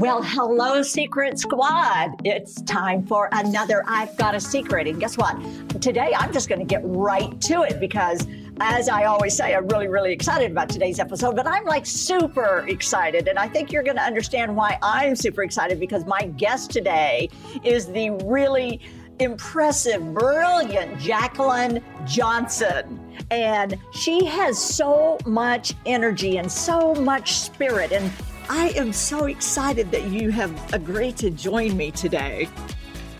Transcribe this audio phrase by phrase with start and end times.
[0.00, 2.22] Well, hello, Secret Squad.
[2.24, 4.86] It's time for another I've Got a Secret.
[4.86, 5.38] And guess what?
[5.82, 8.26] Today, I'm just going to get right to it because,
[8.60, 12.64] as I always say, I'm really, really excited about today's episode, but I'm like super
[12.66, 13.28] excited.
[13.28, 17.28] And I think you're going to understand why I'm super excited because my guest today
[17.62, 18.80] is the really
[19.18, 23.18] impressive, brilliant Jaclyn Johnson.
[23.30, 27.92] And she has so much energy and so much spirit.
[27.92, 28.10] And
[28.52, 32.48] I am so excited that you have agreed to join me today.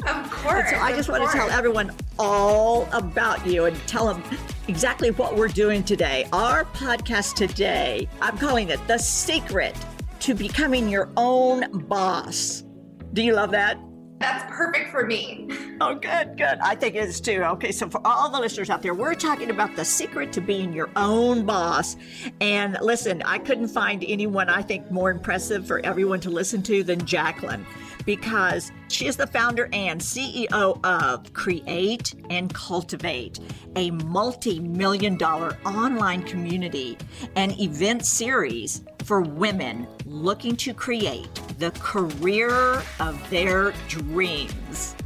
[0.05, 0.73] Of course.
[0.73, 1.33] And so I just want course.
[1.33, 4.25] to tell everyone all about you and tell them
[4.67, 6.27] exactly what we're doing today.
[6.33, 9.77] Our podcast today, I'm calling it The Secret
[10.19, 12.65] to Becoming Your Own Boss.
[13.13, 13.79] Do you love that?
[14.21, 15.49] That's perfect for me.
[15.81, 16.59] Oh, good, good.
[16.63, 17.43] I think it is too.
[17.43, 20.75] Okay, so for all the listeners out there, we're talking about the secret to being
[20.75, 21.97] your own boss.
[22.43, 26.85] And listen, I couldn't find anyone I think more impressive for everyone to listen to
[26.85, 27.65] than Jaclyn
[28.11, 33.39] because she is the founder and CEO of Create and Cultivate,
[33.77, 36.99] a multi million dollar online community
[37.37, 44.97] and event series for women looking to create the career of their dreams.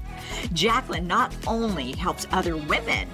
[0.55, 3.07] Jaclyn not only helps other women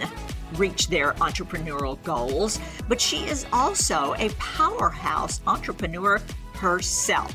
[0.55, 6.21] reach their entrepreneurial goals, but she is also a powerhouse entrepreneur
[6.55, 7.35] herself.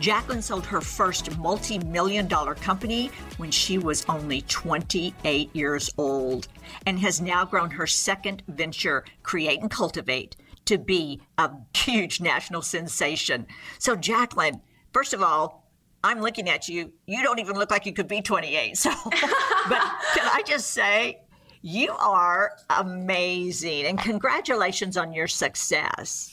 [0.00, 6.48] Jaclyn sold her first multi million dollar company when she was only 28 years old
[6.86, 12.62] and has now grown her second venture, Create and Cultivate, to be a huge national
[12.62, 13.46] sensation.
[13.78, 14.60] So, Jaclyn,
[14.92, 15.68] first of all,
[16.04, 16.92] I'm looking at you.
[17.06, 18.76] You don't even look like you could be 28.
[18.76, 19.82] So, but
[20.14, 21.20] can I just say,
[21.62, 26.31] you are amazing and congratulations on your success.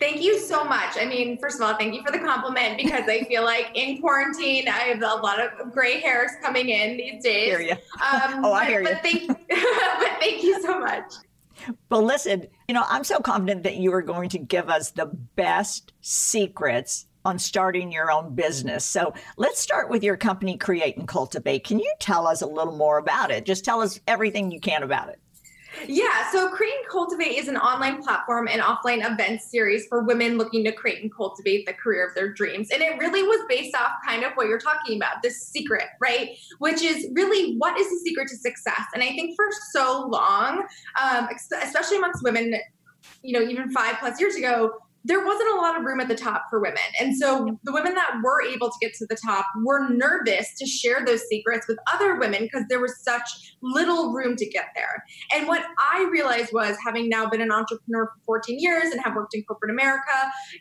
[0.00, 0.96] Thank you so much.
[0.98, 4.00] I mean, first of all, thank you for the compliment because I feel like in
[4.00, 7.48] quarantine, I have a lot of gray hairs coming in these days.
[7.48, 7.72] Hear you.
[7.72, 9.26] Um, oh, I but, hear but you.
[9.26, 11.12] Thank, but thank you so much.
[11.90, 15.06] Well, listen, you know, I'm so confident that you are going to give us the
[15.36, 18.86] best secrets on starting your own business.
[18.86, 21.64] So let's start with your company, Create and Cultivate.
[21.64, 23.44] Can you tell us a little more about it?
[23.44, 25.19] Just tell us everything you can about it.
[25.86, 30.38] Yeah, so Create and Cultivate is an online platform and offline event series for women
[30.38, 32.70] looking to create and cultivate the career of their dreams.
[32.70, 36.36] And it really was based off kind of what you're talking about, this secret, right?
[36.58, 38.82] Which is really what is the secret to success?
[38.94, 40.66] And I think for so long,
[41.02, 41.28] um,
[41.62, 42.54] especially amongst women,
[43.22, 44.74] you know, even five plus years ago,
[45.04, 46.78] there wasn't a lot of room at the top for women.
[47.00, 50.66] And so the women that were able to get to the top were nervous to
[50.66, 55.04] share those secrets with other women because there was such little room to get there.
[55.34, 59.14] And what I realized was having now been an entrepreneur for 14 years and have
[59.14, 60.02] worked in corporate America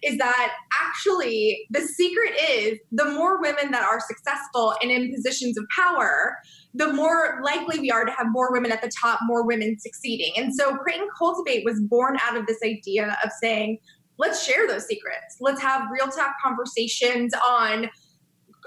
[0.04, 5.58] is that actually the secret is the more women that are successful and in positions
[5.58, 6.38] of power,
[6.74, 10.32] the more likely we are to have more women at the top, more women succeeding.
[10.38, 13.80] And so Create and Cultivate was born out of this idea of saying,
[14.20, 15.38] let's share those secrets.
[15.40, 17.90] Let's have real talk conversations on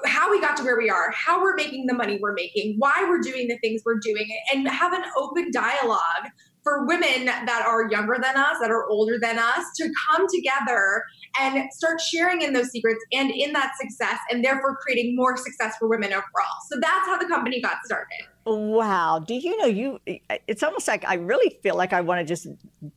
[0.04, 3.06] how we got to where we are, how we're making the money we're making, why
[3.08, 6.30] we're doing the things we're doing, and have an open dialogue
[6.64, 11.02] for women that are younger than us, that are older than us, to come together
[11.40, 15.74] and start sharing in those secrets and in that success, and therefore creating more success
[15.78, 16.56] for women overall.
[16.70, 18.26] So that's how the company got started.
[18.46, 19.18] Wow.
[19.24, 20.00] Do you know you
[20.48, 22.46] it's almost like I really feel like I want to just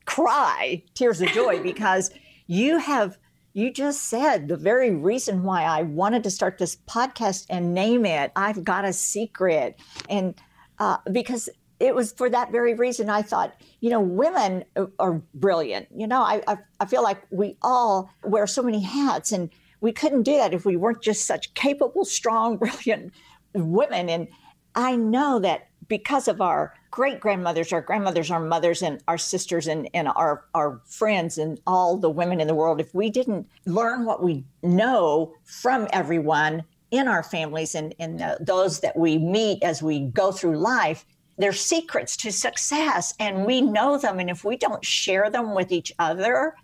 [0.04, 2.10] cry tears of joy because
[2.46, 3.18] you have
[3.52, 8.04] you just said the very reason why I wanted to start this podcast and name
[8.04, 9.80] it I've got a secret.
[10.10, 10.34] And
[10.78, 11.48] uh, because
[11.80, 14.64] it was for that very reason I thought you know women
[14.98, 15.88] are brilliant.
[15.94, 19.92] You know I, I I feel like we all wear so many hats and we
[19.92, 23.12] couldn't do that if we weren't just such capable strong brilliant
[23.54, 24.08] women.
[24.08, 24.28] And
[24.74, 29.66] I know that because of our great grandmothers, our grandmothers, our mothers, and our sisters,
[29.66, 33.46] and, and our, our friends, and all the women in the world, if we didn't
[33.66, 39.18] learn what we know from everyone in our families and, and the, those that we
[39.18, 41.04] meet as we go through life,
[41.36, 44.18] they're secrets to success, and we know them.
[44.18, 46.54] And if we don't share them with each other,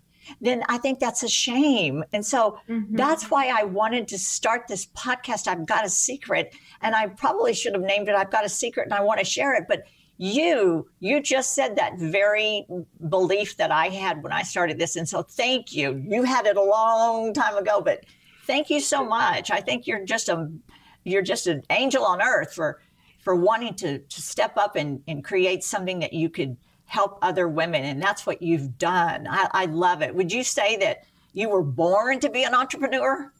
[0.41, 2.03] then I think that's a shame.
[2.11, 2.95] And so mm-hmm.
[2.95, 5.47] that's why I wanted to start this podcast.
[5.47, 8.85] I've got a secret, and I probably should have named it I've got a secret
[8.85, 9.65] and I want to share it.
[9.67, 9.83] But
[10.17, 12.65] you, you just said that very
[13.09, 14.95] belief that I had when I started this.
[14.95, 16.03] And so thank you.
[16.07, 18.05] You had it a long time ago, but
[18.45, 19.51] thank you so much.
[19.51, 20.49] I think you're just a
[21.05, 22.81] you're just an angel on earth for
[23.23, 26.55] for wanting to to step up and, and create something that you could
[26.85, 27.83] help other women.
[27.83, 29.27] And that's what you've done.
[29.27, 30.13] I, I love it.
[30.13, 33.31] Would you say that you were born to be an entrepreneur?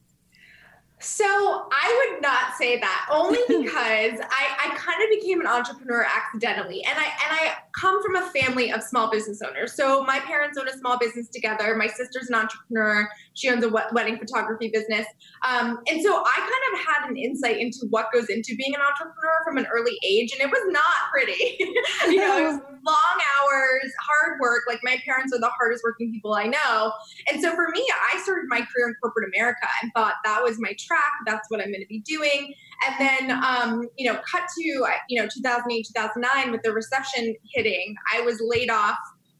[1.03, 6.05] So I would not say that only because I, I kind of became an entrepreneur
[6.05, 6.83] accidentally.
[6.85, 9.73] And I and I come from a family of small business owners.
[9.73, 11.75] So my parents own a small business together.
[11.75, 13.09] My sister's an entrepreneur.
[13.33, 15.05] She owns a wedding photography business.
[15.47, 18.81] Um, and so I kind of had an insight into what goes into being an
[18.81, 20.31] entrepreneur from an early age.
[20.33, 21.57] And it was not pretty.
[22.07, 24.63] you know, it was long hours, hard work.
[24.67, 26.94] Like my parents are the hardest working people I know.
[27.31, 30.59] And so for me, I started my career in corporate America and thought that was
[30.59, 31.11] my track.
[31.25, 32.53] That's what I'm going to be doing.
[32.85, 34.63] And then, um, you know, cut to,
[35.09, 38.97] you know, 2008, 2009 with the recession hitting, I was laid off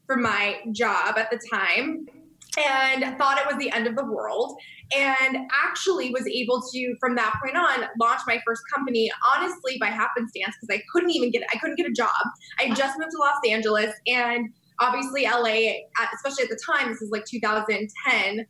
[0.08, 2.08] from my job at the time
[2.58, 4.58] and thought it was the end of the world
[4.96, 9.88] and actually was able to from that point on launch my first company honestly by
[9.88, 12.12] happenstance because i couldn't even get i couldn't get a job
[12.60, 15.48] i just moved to los angeles and obviously la
[16.14, 18.46] especially at the time this is like 2010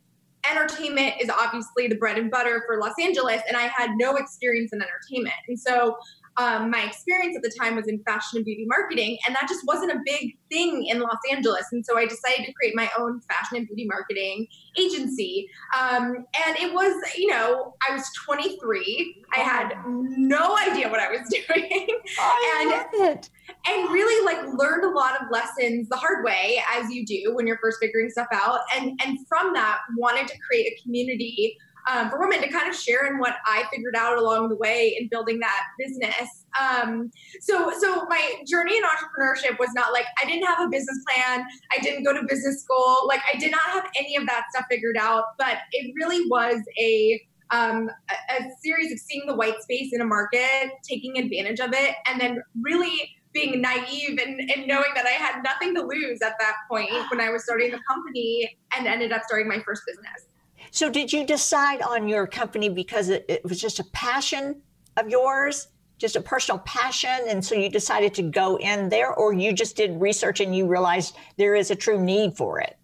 [0.49, 4.71] entertainment is obviously the bread and butter for Los Angeles, and I had no experience
[4.73, 5.35] in entertainment.
[5.47, 5.97] And so
[6.37, 9.65] um, my experience at the time was in fashion and beauty marketing, and that just
[9.67, 11.65] wasn't a big thing in Los Angeles.
[11.71, 14.47] And so I decided to create my own fashion and beauty marketing
[14.77, 15.47] agency.
[15.79, 19.23] Um, and it was, you know, I was 23.
[19.35, 21.87] I had no idea what I was doing.
[22.19, 23.29] I and, love it.
[23.67, 27.47] And really like learned a lot of lessons the hard way, as you do when
[27.47, 28.59] you're first figuring stuff out.
[28.75, 31.57] And and from that, wanted to create a community
[31.87, 34.95] um, for women to kind of share in what I figured out along the way
[34.99, 36.45] in building that business.
[36.59, 37.11] Um,
[37.41, 41.45] so, so my journey in entrepreneurship was not like I didn't have a business plan.
[41.71, 43.05] I didn't go to business school.
[43.07, 45.25] Like I did not have any of that stuff figured out.
[45.37, 50.01] But it really was a um, a, a series of seeing the white space in
[50.01, 55.05] a market, taking advantage of it, and then really being naive and, and knowing that
[55.05, 58.87] I had nothing to lose at that point when I was starting the company and
[58.87, 60.27] ended up starting my first business.
[60.71, 64.61] So, did you decide on your company because it, it, was just a passion
[64.97, 69.33] of yours, just a personal passion, and so you decided to go in there, or
[69.33, 72.77] you just did research and you realized there is a true need for it?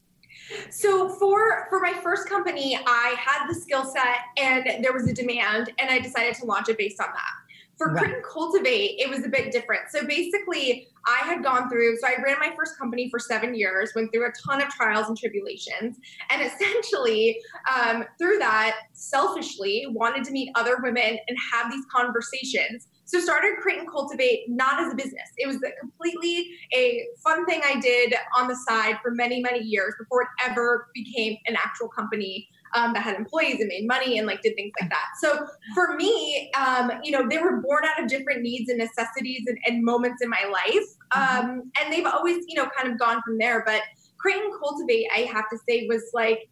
[0.72, 5.14] So for for my first company, I had the skill set and there was a
[5.14, 7.39] demand, and I decided to launch it based on that.
[7.80, 8.14] For right.
[8.14, 9.84] and Cultivate, it was a bit different.
[9.90, 13.94] So basically, I had gone through, so I ran my first company for seven years,
[13.96, 15.96] went through a ton of trials and tribulations,
[16.30, 17.40] and essentially,
[17.74, 22.90] um, through that, selfishly wanted to meet other women and have these conversations.
[23.06, 25.30] So started Create and Cultivate not as a business.
[25.38, 29.62] It was a completely a fun thing I did on the side for many, many
[29.62, 34.18] years before it ever became an actual company um, that had employees and made money
[34.18, 35.08] and like did things like that.
[35.20, 39.44] So for me, um, you know, they were born out of different needs and necessities
[39.48, 40.86] and, and moments in my life.
[41.14, 41.50] Mm-hmm.
[41.50, 43.64] Um, and they've always, you know, kind of gone from there.
[43.66, 43.82] But
[44.20, 46.50] Create and Cultivate, I have to say, was like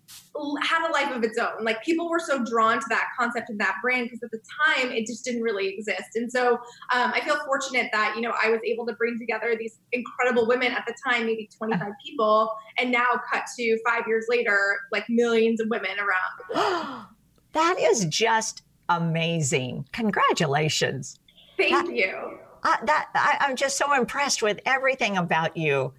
[0.62, 1.64] had a life of its own.
[1.64, 4.92] Like people were so drawn to that concept and that brand because at the time
[4.92, 6.16] it just didn't really exist.
[6.16, 6.54] And so
[6.94, 10.48] um, I feel fortunate that you know I was able to bring together these incredible
[10.48, 15.06] women at the time, maybe 25 people, and now cut to five years later, like
[15.10, 17.06] millions of women around.
[17.54, 19.86] that is just amazing!
[19.92, 21.20] Congratulations.
[21.58, 22.40] Thank that, you.
[22.68, 25.94] Uh, that I, I'm just so impressed with everything about you.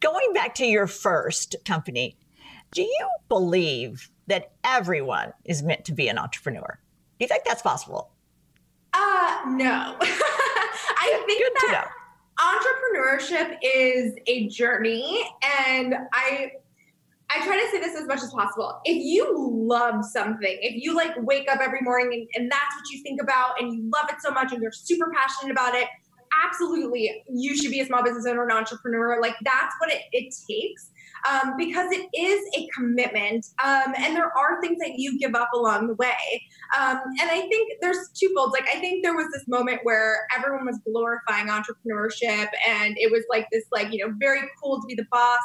[0.00, 2.16] Going back to your first company,
[2.72, 6.80] do you believe that everyone is meant to be an entrepreneur?
[7.20, 8.10] Do you think that's possible?
[8.92, 9.96] Uh, no.
[10.00, 11.88] I think Good that
[12.40, 15.24] entrepreneurship is a journey
[15.68, 16.50] and I
[17.30, 18.80] I try to say this as much as possible.
[18.84, 22.90] If you love something, if you like wake up every morning and, and that's what
[22.90, 25.86] you think about and you love it so much and you're super passionate about it,
[26.44, 29.20] absolutely you should be a small business owner, an entrepreneur.
[29.20, 30.90] Like that's what it, it takes.
[31.28, 35.48] Um, because it is a commitment um, and there are things that you give up
[35.52, 36.14] along the way.
[36.78, 38.52] Um, and I think there's twofold.
[38.52, 43.24] Like, I think there was this moment where everyone was glorifying entrepreneurship and it was
[43.28, 45.40] like this, like, you know, very cool to be the boss,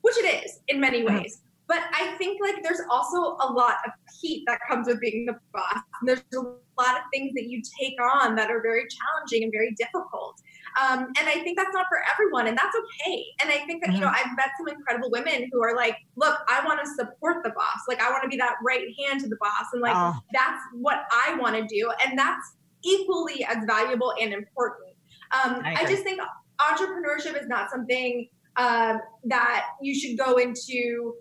[0.00, 1.18] which it is in many mm-hmm.
[1.18, 1.40] ways.
[1.68, 5.34] But I think like there's also a lot of heat that comes with being the
[5.52, 5.82] boss.
[6.00, 9.52] And there's a lot of things that you take on that are very challenging and
[9.52, 10.40] very difficult.
[10.80, 13.24] Um, and I think that's not for everyone, and that's okay.
[13.42, 13.96] And I think that, mm-hmm.
[13.96, 14.30] you know, mm-hmm.
[14.30, 17.80] I've met some incredible women who are like, look, I want to support the boss.
[17.88, 19.66] Like, I want to be that right hand to the boss.
[19.72, 20.18] And like, oh.
[20.32, 21.92] that's what I want to do.
[22.04, 24.94] And that's equally as valuable and important.
[25.32, 26.20] Um, I, I, just think
[26.60, 31.14] entrepreneurship is not something um, that you should go into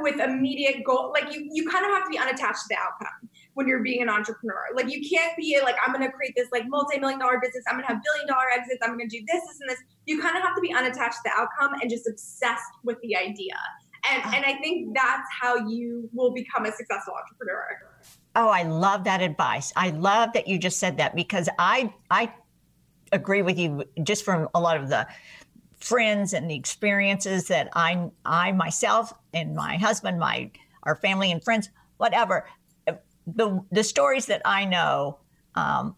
[0.00, 1.12] with immediate goal.
[1.12, 4.02] Like, you, you kind of have to be unattached to the outcome when you're being
[4.02, 4.66] an entrepreneur.
[4.74, 7.86] Like you can't be like, I'm gonna create this like multi-million dollar business, I'm gonna
[7.86, 9.78] have billion dollar exits, I'm gonna do this, this, and this.
[10.06, 13.16] You kind of have to be unattached to the outcome and just obsessed with the
[13.16, 13.54] idea.
[14.12, 17.64] And, and I think that's how you will become a successful entrepreneur.
[18.36, 19.72] Oh, I love that advice.
[19.76, 22.34] I love that you just said that because I I
[23.12, 25.06] agree with you just from a lot of the
[25.84, 30.50] friends and the experiences that I I myself and my husband, my
[30.82, 32.46] our family and friends, whatever,
[33.26, 35.18] the the stories that I know.
[35.54, 35.96] Um,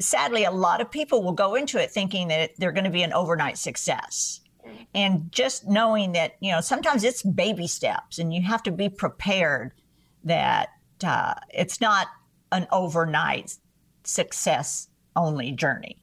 [0.00, 3.02] sadly, a lot of people will go into it thinking that they're going to be
[3.02, 4.40] an overnight success.
[4.94, 8.90] And just knowing that, you know, sometimes it's baby steps and you have to be
[8.90, 9.72] prepared
[10.24, 10.68] that
[11.02, 12.06] uh, it's not
[12.52, 13.56] an overnight
[14.04, 15.98] success only journey.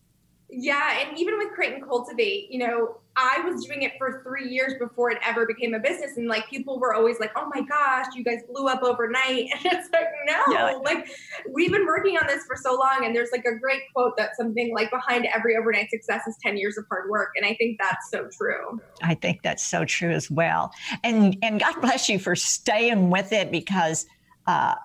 [0.50, 4.50] Yeah, and even with Create and Cultivate, you know, I was doing it for three
[4.50, 6.18] years before it ever became a business.
[6.18, 9.50] And like people were always like, oh my gosh, you guys blew up overnight.
[9.56, 10.80] And it's like, no, yeah.
[10.84, 11.08] like
[11.52, 13.06] we've been working on this for so long.
[13.06, 16.58] And there's like a great quote that something like behind every overnight success is 10
[16.58, 17.30] years of hard work.
[17.36, 18.82] And I think that's so true.
[19.02, 20.72] I think that's so true as well.
[21.04, 24.06] And and God bless you for staying with it because
[24.48, 24.76] uh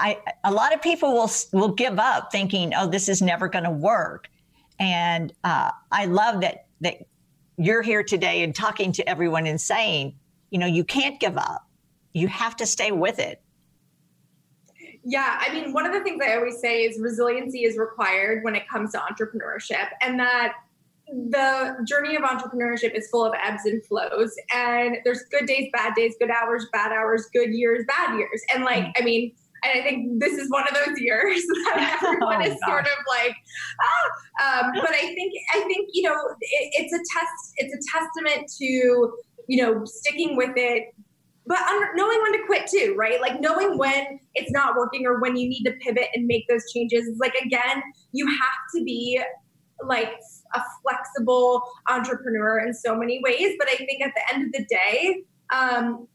[0.00, 3.64] I, a lot of people will will give up thinking, "Oh, this is never going
[3.64, 4.28] to work,"
[4.78, 7.06] and uh, I love that that
[7.60, 10.14] you're here today and talking to everyone and saying,
[10.48, 11.68] you know, you can't give up.
[12.14, 13.42] You have to stay with it.
[15.04, 18.54] Yeah, I mean, one of the things I always say is resiliency is required when
[18.54, 20.54] it comes to entrepreneurship, and that
[21.06, 24.34] the journey of entrepreneurship is full of ebbs and flows.
[24.54, 28.42] And there's good days, bad days, good hours, bad hours, good years, bad years.
[28.54, 28.92] And like, mm.
[28.98, 32.58] I mean, and I think this is one of those years that everyone oh, is
[32.60, 32.68] gosh.
[32.68, 33.36] sort of like,
[33.82, 34.62] ah.
[34.62, 37.52] Um, but I think I think you know it, it's a test.
[37.56, 39.12] It's a testament to
[39.48, 40.94] you know sticking with it,
[41.46, 43.20] but under, knowing when to quit too, right?
[43.20, 46.70] Like knowing when it's not working or when you need to pivot and make those
[46.72, 47.06] changes.
[47.06, 49.20] It's like again, you have to be
[49.86, 50.12] like
[50.54, 53.56] a flexible entrepreneur in so many ways.
[53.58, 56.06] But I think at the end of the day, um,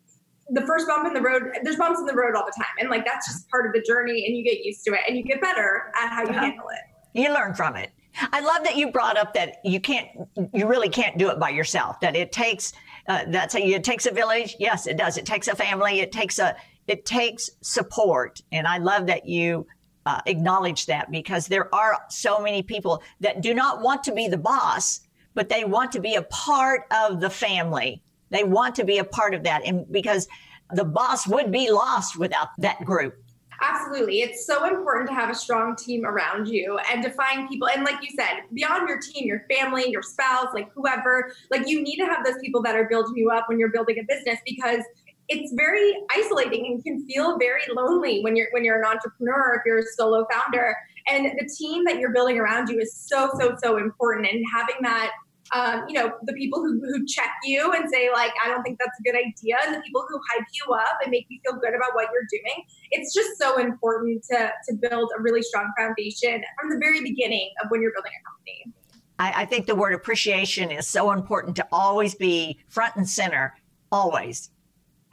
[0.50, 2.74] the first bump in the road there's bumps in the road all the time.
[2.80, 5.18] And like that's just part of the journey and you get used to it and
[5.18, 6.40] you get better at how you uh-huh.
[6.40, 7.20] handle it.
[7.20, 7.92] You learn from it.
[8.32, 10.08] I love that you brought up that you can't
[10.54, 12.74] you really can't do it by yourself that it takes
[13.08, 14.56] uh, that's a, it takes a village.
[14.60, 15.18] Yes it does.
[15.18, 16.00] It takes a family.
[16.00, 16.56] It takes a
[16.88, 18.42] it takes support.
[18.52, 19.66] And i love that you
[20.06, 24.28] uh, acknowledge that because there are so many people that do not want to be
[24.28, 25.02] the boss
[25.34, 29.04] but they want to be a part of the family they want to be a
[29.04, 29.66] part of that.
[29.66, 30.28] And because
[30.74, 33.16] the boss would be lost without that group.
[33.62, 34.22] Absolutely.
[34.22, 37.70] It's so important to have a strong team around you and to find people.
[37.70, 41.82] And like you said, beyond your team, your family, your spouse, like whoever, like you
[41.82, 44.40] need to have those people that are building you up when you're building a business
[44.46, 44.84] because
[45.28, 49.62] it's very isolating and can feel very lonely when you're when you're an entrepreneur if
[49.66, 50.76] you're a solo founder
[51.08, 54.76] and the team that you're building around you is so so so important and having
[54.82, 55.12] that
[55.54, 58.80] um, you know, the people who, who check you and say, like, I don't think
[58.80, 61.60] that's a good idea, and the people who hype you up and make you feel
[61.60, 62.66] good about what you're doing.
[62.92, 67.52] It's just so important to, to build a really strong foundation from the very beginning
[67.64, 68.74] of when you're building a company.
[69.20, 73.56] I, I think the word appreciation is so important to always be front and center,
[73.92, 74.50] always.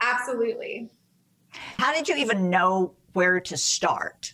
[0.01, 0.89] Absolutely.
[1.77, 4.33] How did you even know where to start?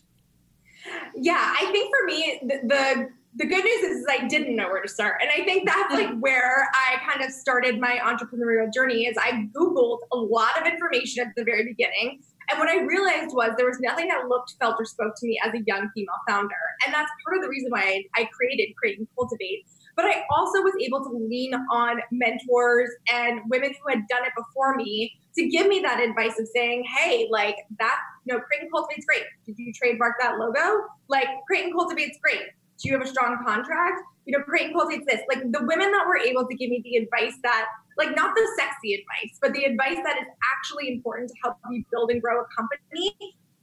[1.14, 4.68] Yeah, I think for me, the, the the good news is, is, I didn't know
[4.70, 5.22] where to start.
[5.22, 9.48] And I think that's like where I kind of started my entrepreneurial journey is I
[9.56, 12.22] Googled a lot of information at the very beginning.
[12.50, 15.40] And what I realized was there was nothing that looked, felt, or spoke to me
[15.46, 16.56] as a young female founder.
[16.84, 19.66] And that's part of the reason why I, I created Create and Cultivate.
[19.96, 24.32] But I also was able to lean on mentors and women who had done it
[24.36, 28.64] before me to give me that advice of saying, hey, like that, you know, Create
[28.64, 29.24] and Cultivate's great.
[29.46, 30.86] Did you trademark that logo?
[31.08, 32.42] Like Create and Cultivate's great
[32.80, 34.02] do you have a strong contract?
[34.26, 35.22] You know, create and cultivate this.
[35.28, 37.66] Like the women that were able to give me the advice that,
[37.98, 41.84] like, not the sexy advice, but the advice that is actually important to help you
[41.92, 43.16] build and grow a company.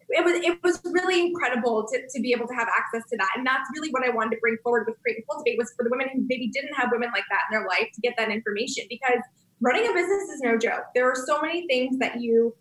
[0.08, 3.30] It was it was really incredible to, to be able to have access to that.
[3.36, 5.90] And that's really what I wanted to bring forward with Create Cultivate was for the
[5.90, 8.84] women who maybe didn't have women like that in their life to get that information
[8.88, 9.18] because
[9.60, 10.84] running a business is no joke.
[10.94, 12.54] There are so many things that you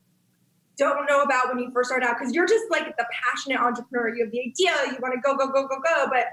[0.77, 4.15] don't know about when you first start out because you're just like the passionate entrepreneur.
[4.15, 6.25] You have the idea, you want to go, go, go, go, go, but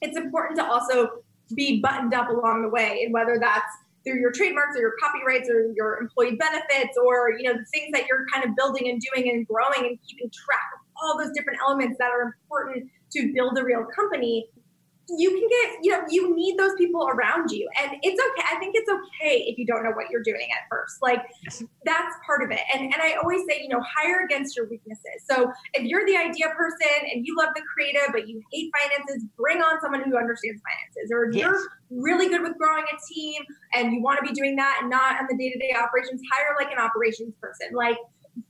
[0.00, 1.22] it's important to also
[1.54, 3.72] be buttoned up along the way and whether that's
[4.04, 7.90] through your trademarks or your copyrights or your employee benefits or you know the things
[7.92, 11.32] that you're kind of building and doing and growing and keeping track of all those
[11.34, 14.48] different elements that are important to build a real company
[15.18, 17.68] you can get, you know, you need those people around you.
[17.82, 18.46] And it's okay.
[18.50, 20.96] I think it's okay if you don't know what you're doing at first.
[21.02, 21.22] Like
[21.84, 22.60] that's part of it.
[22.74, 25.24] And and I always say, you know, hire against your weaknesses.
[25.28, 29.24] So if you're the idea person and you love the creative, but you hate finances,
[29.36, 31.10] bring on someone who understands finances.
[31.12, 31.44] Or if yes.
[31.44, 33.42] you're really good with growing a team
[33.74, 36.72] and you want to be doing that and not on the day-to-day operations, hire like
[36.72, 37.68] an operations person.
[37.74, 37.96] Like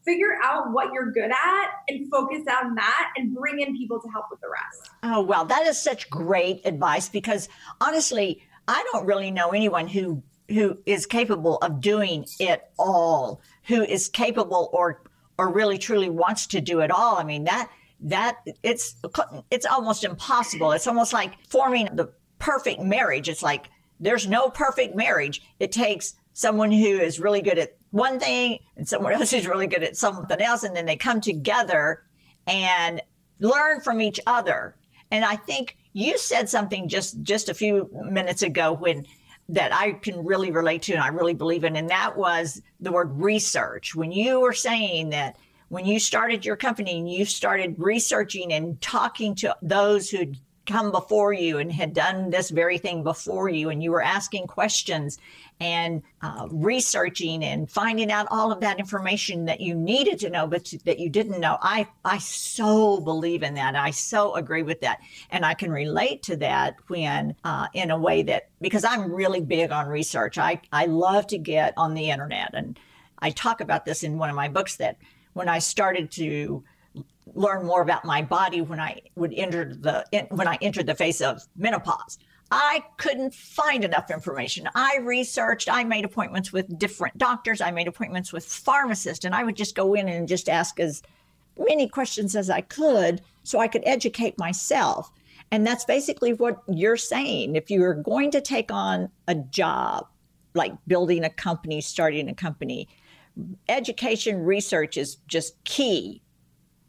[0.05, 4.09] figure out what you're good at and focus on that and bring in people to
[4.09, 4.91] help with the rest.
[5.03, 7.49] Oh, well, that is such great advice because
[7.81, 13.83] honestly, I don't really know anyone who who is capable of doing it all, who
[13.83, 15.03] is capable or
[15.39, 17.17] or really truly wants to do it all.
[17.17, 17.71] I mean, that
[18.03, 18.97] that it's
[19.51, 20.73] it's almost impossible.
[20.73, 23.29] It's almost like forming the perfect marriage.
[23.29, 23.69] It's like
[23.99, 25.43] there's no perfect marriage.
[25.59, 29.67] It takes someone who is really good at one thing and someone else who's really
[29.67, 32.03] good at something else and then they come together
[32.47, 33.01] and
[33.41, 34.77] learn from each other.
[35.11, 39.07] And I think you said something just just a few minutes ago when
[39.49, 42.93] that I can really relate to and I really believe in and that was the
[42.93, 43.95] word research.
[43.95, 45.37] When you were saying that
[45.69, 50.37] when you started your company and you started researching and talking to those who'd
[50.71, 54.47] come before you and had done this very thing before you, and you were asking
[54.47, 55.19] questions
[55.59, 60.47] and uh, researching and finding out all of that information that you needed to know,
[60.47, 61.59] but that you didn't know.
[61.61, 63.75] I, I so believe in that.
[63.77, 65.01] I so agree with that.
[65.31, 69.41] And I can relate to that when, uh, in a way that, because I'm really
[69.41, 72.51] big on research, I, I love to get on the internet.
[72.55, 72.79] And
[73.19, 74.97] I talk about this in one of my books that
[75.35, 76.65] when I started to
[77.35, 81.21] learn more about my body when I would enter the when I entered the phase
[81.21, 82.19] of menopause.
[82.53, 84.69] I couldn't find enough information.
[84.75, 89.45] I researched, I made appointments with different doctors, I made appointments with pharmacists, and I
[89.45, 91.01] would just go in and just ask as
[91.57, 95.13] many questions as I could so I could educate myself.
[95.53, 97.57] And that's basically what you're saying.
[97.57, 100.07] If you're going to take on a job,
[100.55, 102.89] like building a company, starting a company,
[103.69, 106.23] education research is just key.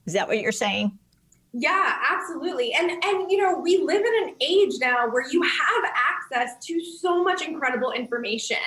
[0.05, 0.97] Is that what you're saying?
[1.53, 2.73] Yeah, absolutely.
[2.73, 6.83] And and you know, we live in an age now where you have access to
[6.83, 8.57] so much incredible information.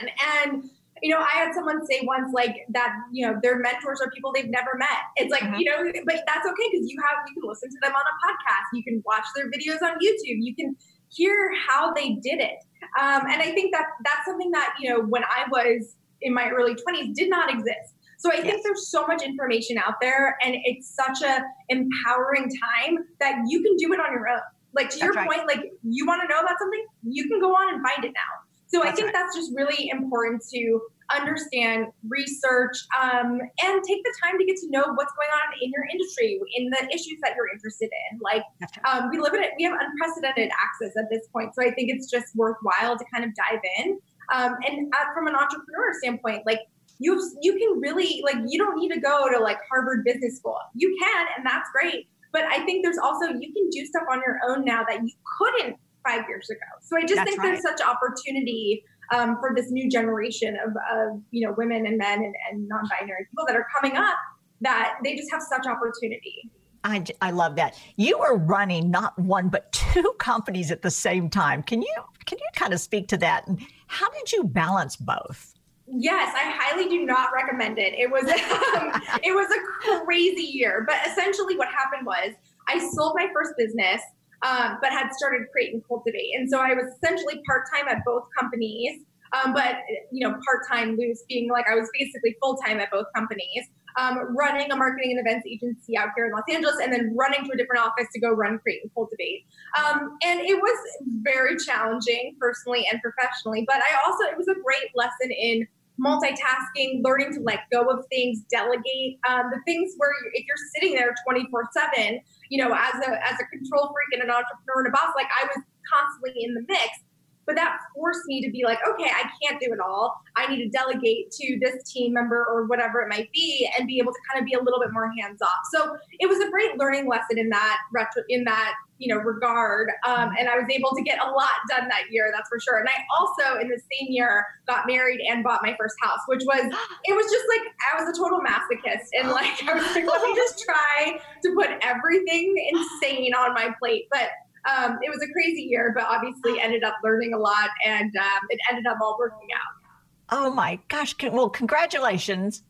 [0.42, 0.68] And
[1.02, 4.32] you know, I had someone say once like that, you know, their mentors are people
[4.32, 4.88] they've never met.
[5.16, 5.56] It's like, mm-hmm.
[5.56, 8.14] you know, but that's okay because you have you can listen to them on a
[8.26, 10.76] podcast, you can watch their videos on YouTube, you can
[11.08, 12.58] hear how they did it.
[13.00, 16.48] Um, and I think that that's something that, you know, when I was in my
[16.50, 17.93] early 20s did not exist.
[18.24, 18.44] So I yes.
[18.44, 23.62] think there's so much information out there and it's such a empowering time that you
[23.62, 24.40] can do it on your own.
[24.74, 25.28] Like to that's your right.
[25.28, 28.12] point, like you want to know about something, you can go on and find it
[28.14, 28.32] now.
[28.68, 29.14] So that's I think right.
[29.14, 30.80] that's just really important to
[31.14, 35.70] understand, research, um, and take the time to get to know what's going on in
[35.70, 38.18] your industry, in the issues that you're interested in.
[38.24, 38.42] Like
[38.88, 41.92] um, we live in it, we have unprecedented access at this point, so I think
[41.92, 43.98] it's just worthwhile to kind of dive in.
[44.32, 46.60] Um, and uh, from an entrepreneur standpoint, like
[46.98, 50.58] you you can really like you don't need to go to like Harvard Business School.
[50.74, 52.08] You can, and that's great.
[52.32, 55.12] But I think there's also you can do stuff on your own now that you
[55.38, 55.76] couldn't
[56.06, 56.60] five years ago.
[56.82, 57.52] So I just that's think right.
[57.52, 62.22] there's such opportunity um, for this new generation of, of you know women and men
[62.22, 64.16] and, and non-binary people that are coming up
[64.60, 66.50] that they just have such opportunity.
[66.84, 67.80] I, I love that.
[67.96, 71.62] You were running not one but two companies at the same time.
[71.62, 71.94] Can you
[72.26, 73.46] can you kind of speak to that?
[73.46, 75.53] And how did you balance both?
[75.86, 77.94] Yes, I highly do not recommend it.
[77.94, 78.24] It was
[78.76, 82.34] um, it was a crazy year, but essentially what happened was
[82.68, 84.00] I sold my first business,
[84.42, 88.04] um, but had started Create and Cultivate, and so I was essentially part time at
[88.04, 89.00] both companies.
[89.34, 89.76] Um, but
[90.12, 93.68] you know, part time loose being like I was basically full time at both companies,
[93.96, 97.44] um, running a marketing and events agency out here in Los Angeles, and then running
[97.44, 99.46] to a different office to go run Create and Cultivate.
[99.78, 100.78] Um, and it was
[101.22, 105.66] very challenging personally and professionally, but I also it was a great lesson in
[106.00, 110.94] multitasking, learning to let go of things, delegate um, the things where if you're sitting
[110.94, 114.88] there 24 seven, you know, as a, as a control freak and an entrepreneur and
[114.88, 117.03] a boss, like I was constantly in the mix.
[117.46, 120.20] But that forced me to be like, okay, I can't do it all.
[120.36, 123.98] I need to delegate to this team member or whatever it might be, and be
[123.98, 125.60] able to kind of be a little bit more hands off.
[125.72, 129.90] So it was a great learning lesson in that retro in that you know regard
[130.06, 132.78] um, and i was able to get a lot done that year that's for sure
[132.78, 136.42] and i also in the same year got married and bought my first house which
[136.46, 136.60] was
[137.04, 140.22] it was just like i was a total masochist and like i was like let
[140.22, 144.30] me just try to put everything insane on my plate but
[144.66, 148.46] um, it was a crazy year, but obviously ended up learning a lot and um,
[148.48, 149.84] it ended up all working out.
[150.30, 151.14] Oh my gosh.
[151.22, 152.62] Well, congratulations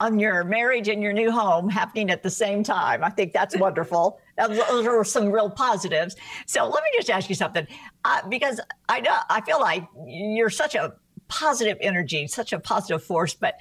[0.00, 3.02] on your marriage and your new home happening at the same time.
[3.02, 4.20] I think that's wonderful.
[4.38, 6.16] Those are some real positives.
[6.46, 7.66] So let me just ask you something,
[8.04, 10.94] uh, because I know I feel like you're such a
[11.28, 13.34] positive energy, such a positive force.
[13.34, 13.54] But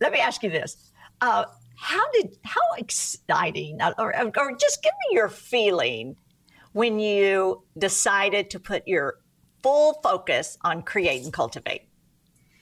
[0.00, 1.44] let me ask you this: uh,
[1.76, 6.16] How did how exciting, or, or just give me your feeling
[6.72, 9.18] when you decided to put your
[9.62, 11.82] full focus on create and cultivate?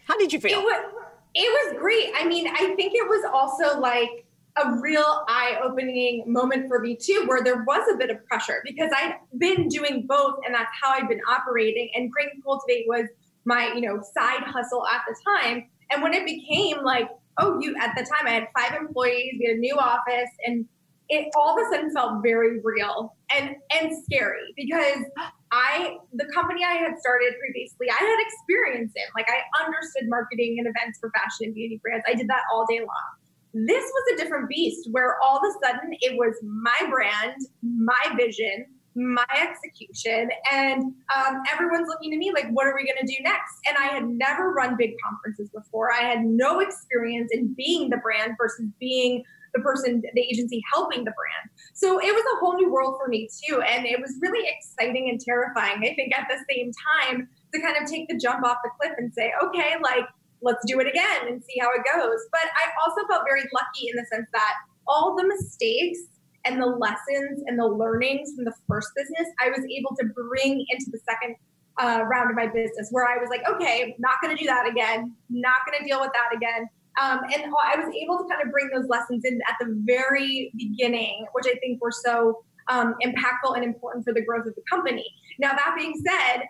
[0.07, 0.59] How did you feel?
[0.59, 0.93] It was,
[1.35, 2.11] it was great.
[2.17, 7.25] I mean, I think it was also like a real eye-opening moment for me too,
[7.27, 10.91] where there was a bit of pressure because I'd been doing both, and that's how
[10.91, 11.89] I'd been operating.
[11.95, 13.07] And Create and Cultivate was
[13.45, 15.69] my, you know, side hustle at the time.
[15.91, 19.47] And when it became like, oh, you at the time I had five employees, we
[19.47, 20.67] had a new office, and
[21.11, 25.05] it all of a sudden felt very real and and scary because
[25.51, 29.03] I the company I had started previously, I had experience in.
[29.15, 32.05] Like I understood marketing and events for fashion and beauty brands.
[32.09, 33.67] I did that all day long.
[33.67, 38.15] This was a different beast where all of a sudden it was my brand, my
[38.17, 40.85] vision, my execution, and
[41.17, 43.59] um, everyone's looking to me like, what are we going to do next?
[43.67, 45.93] And I had never run big conferences before.
[45.93, 51.05] I had no experience in being the brand versus being the person, the agency helping
[51.05, 51.51] the brand.
[51.75, 53.61] So it was a whole new world for me too.
[53.63, 57.77] And it was really exciting and terrifying, I think, at the same time to kind
[57.77, 60.05] of take the jump off the cliff and say, okay, like,
[60.43, 62.21] let's do it again and see how it goes.
[62.33, 64.55] But I also felt very lucky in the sense that
[64.87, 65.99] all the mistakes
[66.47, 70.65] and the lessons and the learnings from the first business, I was able to bring
[70.71, 71.37] into the second
[71.79, 74.69] uh, round of my business where I was like, okay, not going to do that
[74.69, 76.69] again, not going to deal with that again.
[77.01, 80.53] Um, and I was able to kind of bring those lessons in at the very
[80.57, 84.63] beginning, which I think were so um, impactful and important for the growth of the
[84.69, 85.07] company.
[85.39, 86.45] Now, that being said,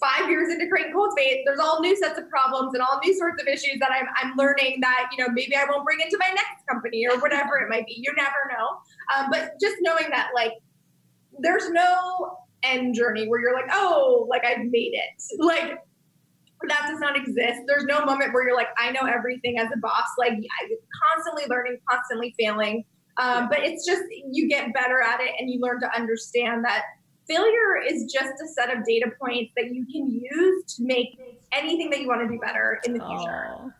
[0.00, 3.14] five years into Create and Cultivate, there's all new sets of problems and all new
[3.14, 6.18] sorts of issues that I'm, I'm learning that, you know, maybe I won't bring into
[6.18, 7.94] my next company or whatever it might be.
[7.96, 8.78] You never know.
[9.16, 10.52] Um, but just knowing that, like,
[11.38, 15.22] there's no end journey where you're like, oh, like I've made it.
[15.38, 15.78] Like,
[16.68, 17.60] that does not exist.
[17.66, 20.06] There's no moment where you're like, I know everything as a boss.
[20.18, 20.70] Like, I'm
[21.14, 22.84] constantly learning, constantly failing.
[23.18, 26.84] Um, but it's just you get better at it and you learn to understand that
[27.26, 31.18] failure is just a set of data points that you can use to make
[31.52, 33.72] anything that you want to do better in the future.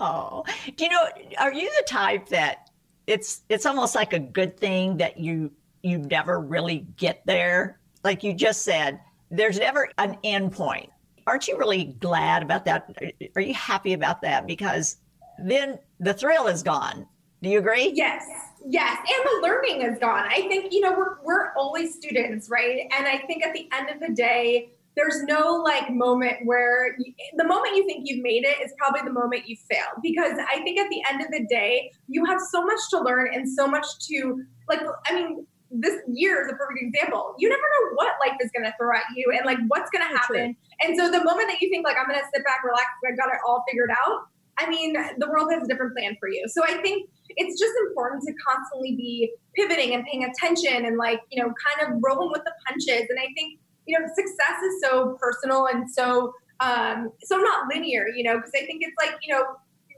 [0.00, 0.44] Oh.
[0.44, 0.44] oh.
[0.76, 1.06] Do you know,
[1.38, 2.70] are you the type that
[3.06, 5.50] it's it's almost like a good thing that you
[5.82, 7.80] you never really get there?
[8.02, 10.90] Like you just said, there's never an end point
[11.26, 12.90] aren't you really glad about that?
[13.34, 14.46] Are you happy about that?
[14.46, 14.98] Because
[15.38, 17.06] then the thrill is gone.
[17.42, 17.92] Do you agree?
[17.94, 18.24] Yes.
[18.66, 20.26] Yes, and the learning is gone.
[20.26, 22.88] I think you know we're we're always students, right?
[22.96, 27.12] And I think at the end of the day, there's no like moment where you,
[27.36, 30.60] the moment you think you've made it is probably the moment you failed because I
[30.62, 33.66] think at the end of the day, you have so much to learn and so
[33.66, 34.80] much to like.
[35.06, 37.34] I mean, this year is a perfect example.
[37.38, 40.06] You never know what life is going to throw at you and like what's going
[40.06, 40.56] to happen.
[40.82, 43.18] And so the moment that you think like I'm going to sit back, relax, I've
[43.18, 44.28] got it all figured out.
[44.56, 46.46] I mean, the world has a different plan for you.
[46.46, 51.20] So I think it's just important to constantly be pivoting and paying attention and like,
[51.30, 53.06] you know, kind of rolling with the punches.
[53.10, 58.06] And I think, you know, success is so personal and so um so not linear,
[58.14, 59.44] you know, because I think it's like, you know,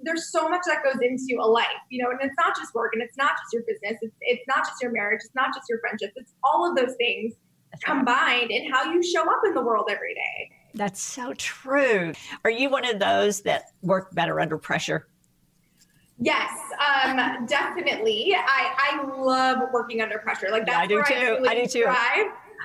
[0.03, 2.93] there's so much that goes into a life, you know, and it's not just work
[2.95, 5.69] and it's not just your business, it's, it's not just your marriage, it's not just
[5.69, 7.35] your friendships, it's all of those things
[7.83, 10.51] combined in how you show up in the world every day.
[10.75, 12.13] That's so true.
[12.45, 15.09] Are you one of those that work better under pressure?
[16.19, 16.51] Yes,
[17.05, 18.35] um, definitely.
[18.35, 20.49] I, I love working under pressure.
[20.51, 21.47] Like that's yeah, I do too.
[21.47, 21.85] I, I do too.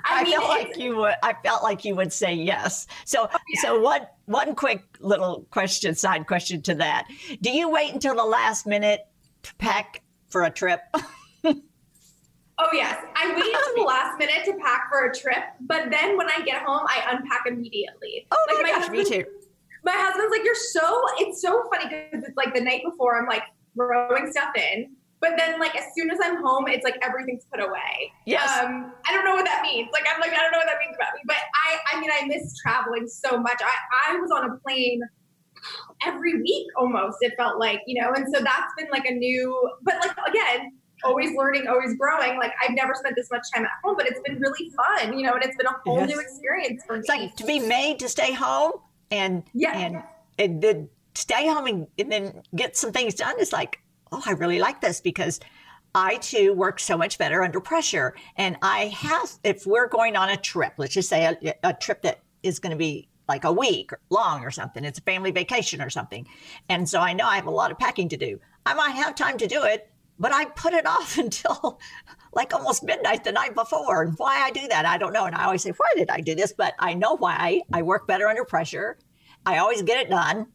[0.05, 1.15] I, I mean, felt like you would.
[1.23, 2.87] I felt like you would say yes.
[3.05, 3.61] So, oh, yeah.
[3.61, 7.07] so one one quick little question, side question to that:
[7.41, 9.01] Do you wait until the last minute
[9.43, 10.81] to pack for a trip?
[12.61, 16.15] Oh yes, I wait until the last minute to pack for a trip, but then
[16.15, 18.27] when I get home, I unpack immediately.
[18.31, 19.25] Oh like my, my gosh, husband, me too.
[19.83, 23.19] My husband's like, "You're so." It's so funny because it's like the night before.
[23.19, 23.43] I'm like
[23.75, 27.61] throwing stuff in, but then, like, as soon as I'm home, it's like everything's put
[27.61, 28.11] away.
[28.25, 28.49] Yes.
[28.59, 29.89] Um, I don't know what that means.
[29.93, 31.21] Like, I'm like, I don't know what that means about me.
[31.25, 33.61] But I, I mean, I miss traveling so much.
[33.61, 35.01] I, I was on a plane
[36.03, 37.17] every week almost.
[37.21, 39.69] It felt like, you know, and so that's been like a new.
[39.83, 40.71] But like again,
[41.03, 42.37] always learning, always growing.
[42.37, 45.25] Like I've never spent this much time at home, but it's been really fun, you
[45.25, 46.09] know, and it's been a whole yes.
[46.09, 46.99] new experience for me.
[46.99, 48.73] It's like to be made to stay home
[49.09, 49.77] and yeah.
[49.77, 50.03] and,
[50.39, 53.79] and then stay home and, and then get some things done is like
[54.11, 55.39] oh, I really like this because
[55.93, 58.15] I too work so much better under pressure.
[58.37, 62.01] And I have, if we're going on a trip, let's just say a, a trip
[62.03, 65.81] that is going to be like a week long or something, it's a family vacation
[65.81, 66.27] or something.
[66.69, 68.39] And so I know I have a lot of packing to do.
[68.65, 71.79] I might have time to do it, but I put it off until
[72.33, 74.03] like almost midnight the night before.
[74.03, 75.25] And why I do that, I don't know.
[75.25, 76.53] And I always say, why did I do this?
[76.53, 77.61] But I know why.
[77.73, 78.97] I work better under pressure.
[79.45, 80.47] I always get it done.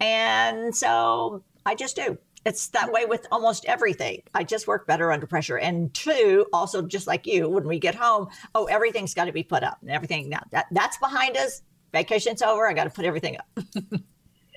[0.00, 4.22] And so I just do it's that way with almost everything.
[4.34, 5.58] I just work better under pressure.
[5.58, 9.42] And two, also just like you, when we get home, oh, everything's got to be
[9.42, 10.28] put up and everything.
[10.28, 11.62] Now that that's behind us.
[11.92, 12.68] Vacation's over.
[12.68, 13.64] I got to put everything up.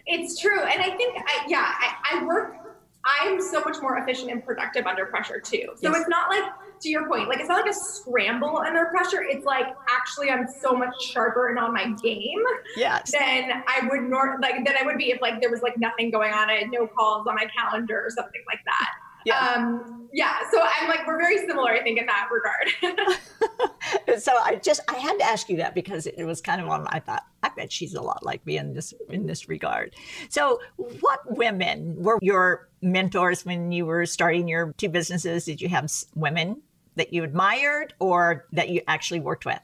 [0.05, 2.61] it's true, and I think, I, yeah, I, I work
[3.05, 5.69] I'm so much more efficient and productive under pressure too.
[5.75, 6.01] So yes.
[6.01, 6.43] it's not like
[6.81, 9.23] to your point, like it's not like a scramble under pressure.
[9.23, 12.43] It's like actually I'm so much sharper and on my game
[12.75, 13.11] yes.
[13.11, 16.11] than I would nor like than I would be if like there was like nothing
[16.11, 16.49] going on.
[16.49, 18.89] I had no calls on my calendar or something like that.
[19.25, 19.55] Yeah.
[19.55, 20.39] Um, yeah.
[20.51, 24.19] So I'm like, we're very similar, I think, in that regard.
[24.21, 26.87] so I just, I had to ask you that because it was kind of on,
[26.89, 29.95] I thought, I bet she's a lot like me in this, in this regard.
[30.29, 30.59] So
[30.99, 35.45] what women were your mentors when you were starting your two businesses?
[35.45, 36.61] Did you have women
[37.01, 39.59] that you admired or that you actually worked with?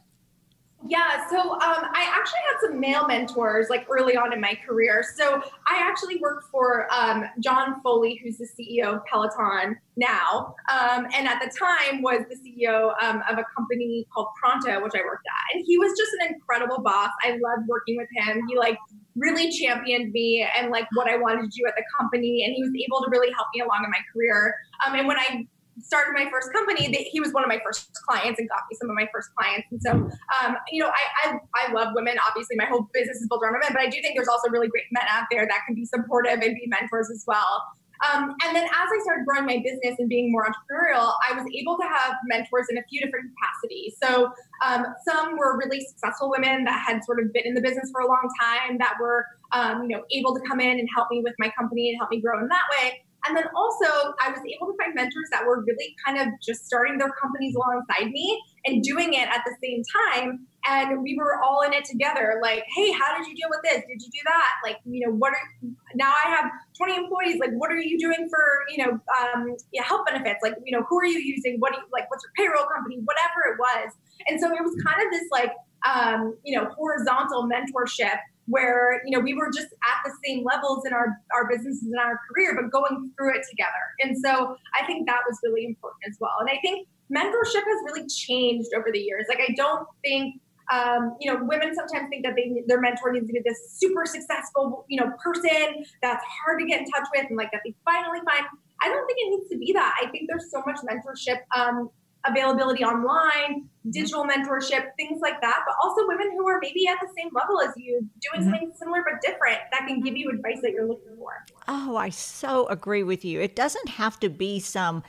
[0.87, 5.03] Yeah, so um, I actually had some male mentors like early on in my career.
[5.17, 11.07] So I actually worked for um, John Foley, who's the CEO of Peloton now, um,
[11.15, 15.03] and at the time was the CEO um, of a company called Pronto, which I
[15.03, 15.55] worked at.
[15.55, 17.09] And he was just an incredible boss.
[17.23, 18.41] I loved working with him.
[18.47, 18.77] He like
[19.15, 22.61] really championed me and like what I wanted to do at the company, and he
[22.61, 24.55] was able to really help me along in my career.
[24.85, 25.47] Um, and when I
[25.79, 28.89] started my first company, he was one of my first clients and got me some
[28.89, 29.67] of my first clients.
[29.71, 32.17] And so, um, you know, I, I, I love women.
[32.27, 34.67] Obviously, my whole business is built around women, but I do think there's also really
[34.67, 37.63] great men out there that can be supportive and be mentors as well.
[38.05, 41.45] Um, and then as I started growing my business and being more entrepreneurial, I was
[41.53, 43.95] able to have mentors in a few different capacities.
[44.01, 44.31] So
[44.63, 48.01] um, some were really successful women that had sort of been in the business for
[48.01, 51.21] a long time that were, um, you know, able to come in and help me
[51.23, 53.01] with my company and help me grow in that way.
[53.27, 56.65] And then also, I was able to find mentors that were really kind of just
[56.65, 60.47] starting their companies alongside me and doing it at the same time.
[60.65, 62.39] And we were all in it together.
[62.41, 63.83] Like, hey, how did you deal with this?
[63.87, 64.51] Did you do that?
[64.63, 67.39] Like, you know, what are now I have 20 employees.
[67.39, 70.39] Like, what are you doing for, you know, um, yeah, health benefits?
[70.43, 71.57] Like, you know, who are you using?
[71.59, 72.09] What do you like?
[72.09, 72.99] What's your payroll company?
[73.03, 73.93] Whatever it was.
[74.27, 75.51] And so it was kind of this like,
[75.87, 80.85] um, you know, horizontal mentorship where you know we were just at the same levels
[80.85, 84.85] in our our businesses and our career but going through it together and so i
[84.85, 88.87] think that was really important as well and i think mentorship has really changed over
[88.91, 92.81] the years like i don't think um, you know, women sometimes think that they their
[92.81, 96.85] mentor needs to be this super successful, you know, person that's hard to get in
[96.91, 98.45] touch with, and like that they finally find.
[98.81, 99.95] I don't think it needs to be that.
[100.01, 101.89] I think there's so much mentorship um,
[102.25, 103.91] availability online, mm-hmm.
[103.91, 107.61] digital mentorship, things like that, but also women who are maybe at the same level
[107.61, 108.51] as you, doing mm-hmm.
[108.51, 111.31] something similar but different that can give you advice that you're looking for.
[111.67, 113.41] Oh, I so agree with you.
[113.41, 115.03] It doesn't have to be some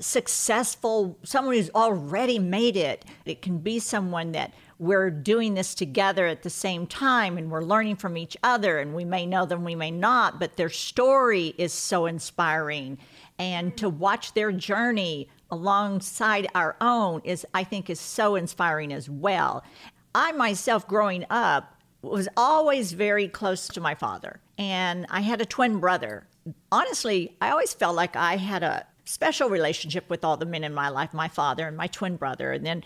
[0.00, 3.04] successful, someone who's already made it.
[3.24, 7.62] It can be someone that we're doing this together at the same time and we're
[7.62, 11.54] learning from each other and we may know them, we may not, but their story
[11.58, 12.96] is so inspiring.
[13.40, 19.08] And to watch their journey alongside our own is I think is so inspiring as
[19.08, 19.64] well.
[20.14, 25.46] I myself growing up was always very close to my father and I had a
[25.46, 26.26] twin brother.
[26.70, 30.74] Honestly, I always felt like I had a special relationship with all the men in
[30.74, 32.52] my life, my father and my twin brother.
[32.52, 32.84] And then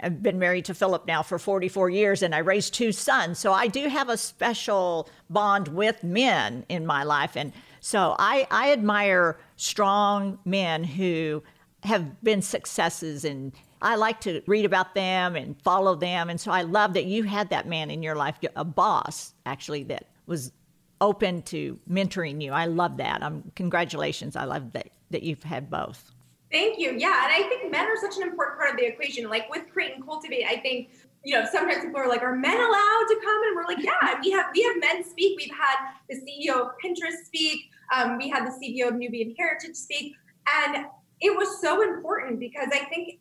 [0.00, 3.38] I've been married to Philip now for 44 years and I raised two sons.
[3.38, 7.36] So I do have a special bond with men in my life.
[7.36, 11.42] And so I, I admire strong men who
[11.84, 16.30] have been successes and I like to read about them and follow them.
[16.30, 19.84] And so I love that you had that man in your life, a boss actually,
[19.84, 20.52] that was
[21.00, 22.52] open to mentoring you.
[22.52, 23.22] I love that.
[23.22, 24.36] Um, congratulations.
[24.36, 26.12] I love that, that you've had both.
[26.52, 26.94] Thank you.
[26.96, 27.24] Yeah.
[27.24, 29.28] And I think men are such an important part of the equation.
[29.28, 30.90] Like with Create and Cultivate, I think,
[31.24, 33.42] you know, sometimes people are like, are men allowed to come?
[33.46, 35.38] And we're like, yeah, we have, we have men speak.
[35.38, 37.70] We've had the CEO of Pinterest speak.
[37.92, 40.14] Um, we had the CEO of Nubian Heritage speak.
[40.64, 40.86] And
[41.20, 43.20] it was so important because I think,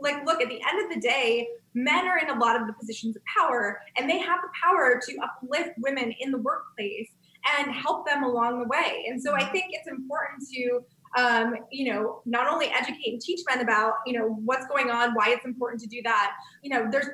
[0.00, 2.72] like, look, at the end of the day, men are in a lot of the
[2.74, 7.08] positions of power and they have the power to uplift women in the workplace
[7.58, 9.04] and help them along the way.
[9.08, 10.80] And so I think it's important to,
[11.20, 15.14] um, you know, not only educate and teach men about, you know, what's going on,
[15.14, 16.32] why it's important to do that.
[16.62, 17.08] You know, there's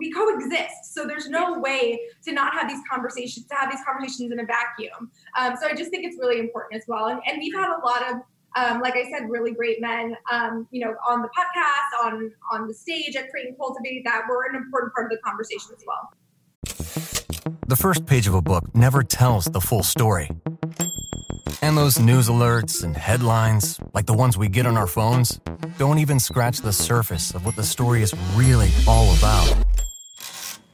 [0.00, 0.92] we coexist.
[0.94, 4.44] So there's no way to not have these conversations, to have these conversations in a
[4.44, 5.10] vacuum.
[5.38, 7.06] Um, so I just think it's really important as well.
[7.06, 8.16] And, and we've had a lot of
[8.56, 12.66] um, like I said, really great men, um, you know, on the podcast, on on
[12.66, 15.84] the stage at Create and Cultivate that were an important part of the conversation as
[15.86, 16.12] well.
[17.68, 20.30] The first page of a book never tells the full story.
[21.62, 25.38] And those news alerts and headlines, like the ones we get on our phones,
[25.78, 29.54] don't even scratch the surface of what the story is really all about.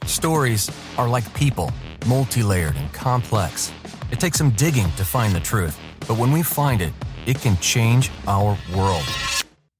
[0.07, 1.69] Stories are like people,
[2.07, 3.73] multi layered and complex.
[4.09, 6.93] It takes some digging to find the truth, but when we find it,
[7.25, 9.03] it can change our world.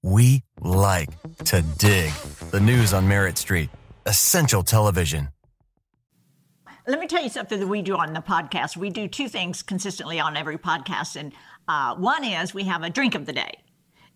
[0.04, 1.10] We like
[1.46, 2.12] to dig.
[2.52, 3.70] The news on Merit Street.
[4.06, 5.30] Essential television.
[6.88, 8.76] Let me tell you something that we do on the podcast.
[8.76, 11.16] We do two things consistently on every podcast.
[11.16, 11.32] And
[11.70, 13.60] uh, one is we have a drink of the day.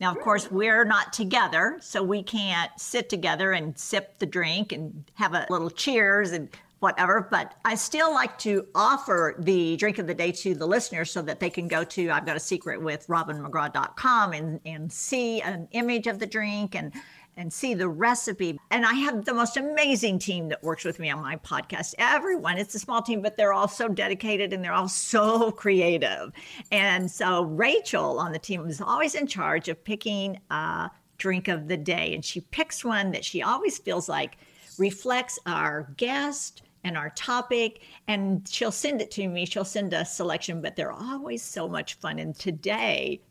[0.02, 4.72] Now, of course, we're not together, so we can't sit together and sip the drink
[4.72, 7.28] and have a little cheers and whatever.
[7.30, 11.22] But I still like to offer the drink of the day to the listeners so
[11.22, 15.68] that they can go to I've Got a Secret with RobinMcGraw.com and, and see an
[15.70, 16.92] image of the drink and
[17.38, 18.60] and see the recipe.
[18.70, 21.96] And I have the most amazing team that works with me on my podcast.
[21.98, 26.32] Everyone, it's a small team, but they're all so dedicated and they're all so creative.
[26.72, 31.68] And so Rachel on the team is always in charge of picking a drink of
[31.68, 32.14] the day.
[32.14, 34.38] And she picks one that she always feels like
[34.78, 40.04] reflects our guest and our topic and she'll send it to me she'll send a
[40.04, 43.22] selection but they're always so much fun and today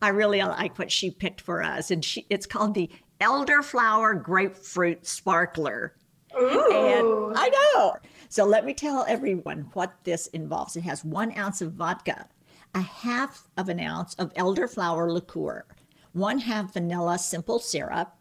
[0.00, 2.88] i really like what she picked for us and she, it's called the
[3.20, 5.94] elderflower grapefruit sparkler
[6.38, 6.72] Ooh.
[6.72, 7.96] and i know
[8.28, 12.26] so let me tell everyone what this involves it has one ounce of vodka
[12.74, 15.64] a half of an ounce of elderflower liqueur
[16.12, 18.16] one half vanilla simple syrup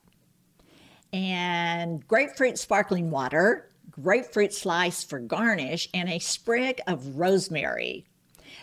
[1.14, 3.70] and grapefruit sparkling water
[4.02, 8.06] grapefruit slice for garnish, and a sprig of rosemary.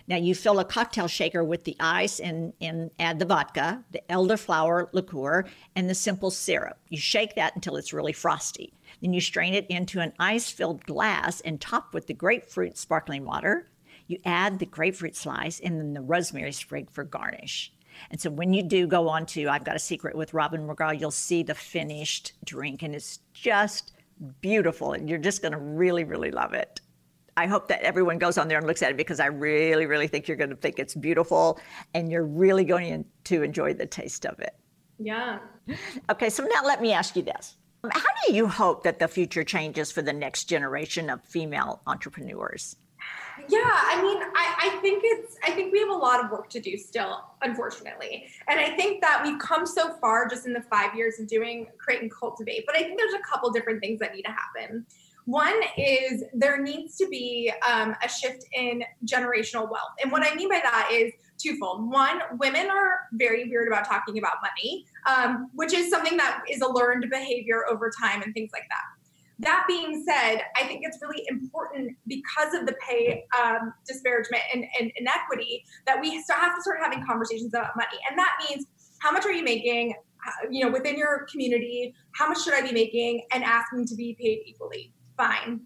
[0.09, 4.03] Now you fill a cocktail shaker with the ice and, and add the vodka, the
[4.09, 6.79] elderflower liqueur, and the simple syrup.
[6.88, 8.73] You shake that until it's really frosty.
[9.01, 13.25] Then you strain it into an ice filled glass and top with the grapefruit sparkling
[13.25, 13.69] water.
[14.07, 17.73] You add the grapefruit slice and then the rosemary sprig for garnish.
[18.11, 20.99] And so when you do go on to I've Got a Secret with Robin McGraw,
[20.99, 23.92] you'll see the finished drink, and it's just
[24.40, 26.81] beautiful and you're just going to really, really love it.
[27.37, 30.09] I hope that everyone goes on there and looks at it because I really, really
[30.09, 31.61] think you're going to think it's beautiful
[31.92, 34.55] and you're really going to enjoy the taste of it.
[34.99, 35.38] Yeah.
[36.09, 37.57] Okay, so now let me ask you this.
[37.83, 41.83] Um, how do you hope that the future changes for the next generation of female
[41.88, 42.77] entrepreneurs?
[43.49, 46.49] Yeah, I mean, I, I think it's, I think we have a lot of work
[46.51, 48.29] to do still, unfortunately.
[48.49, 51.66] And I think that we've come so far just in the five years of doing
[51.79, 54.87] Create and Cultivate, but I think there's a couple different things that need to happen.
[55.27, 59.93] One is there needs to be um, a shift in generational wealth.
[60.03, 61.91] And what I mean by that is twofold.
[61.91, 66.61] One, women are very weird about talking about money, um, which is something that is
[66.61, 68.85] a learned behavior over time and things like that.
[69.41, 74.65] That being said, I think it's really important because of the pay um, disparagement and,
[74.81, 77.99] and inequity that we have to start having conversations about money.
[78.09, 78.67] And that means
[79.01, 79.95] how much are you making?
[80.51, 83.27] You know, within your community, how much should I be making?
[83.33, 84.93] And asking to be paid equally.
[85.16, 85.61] Fine.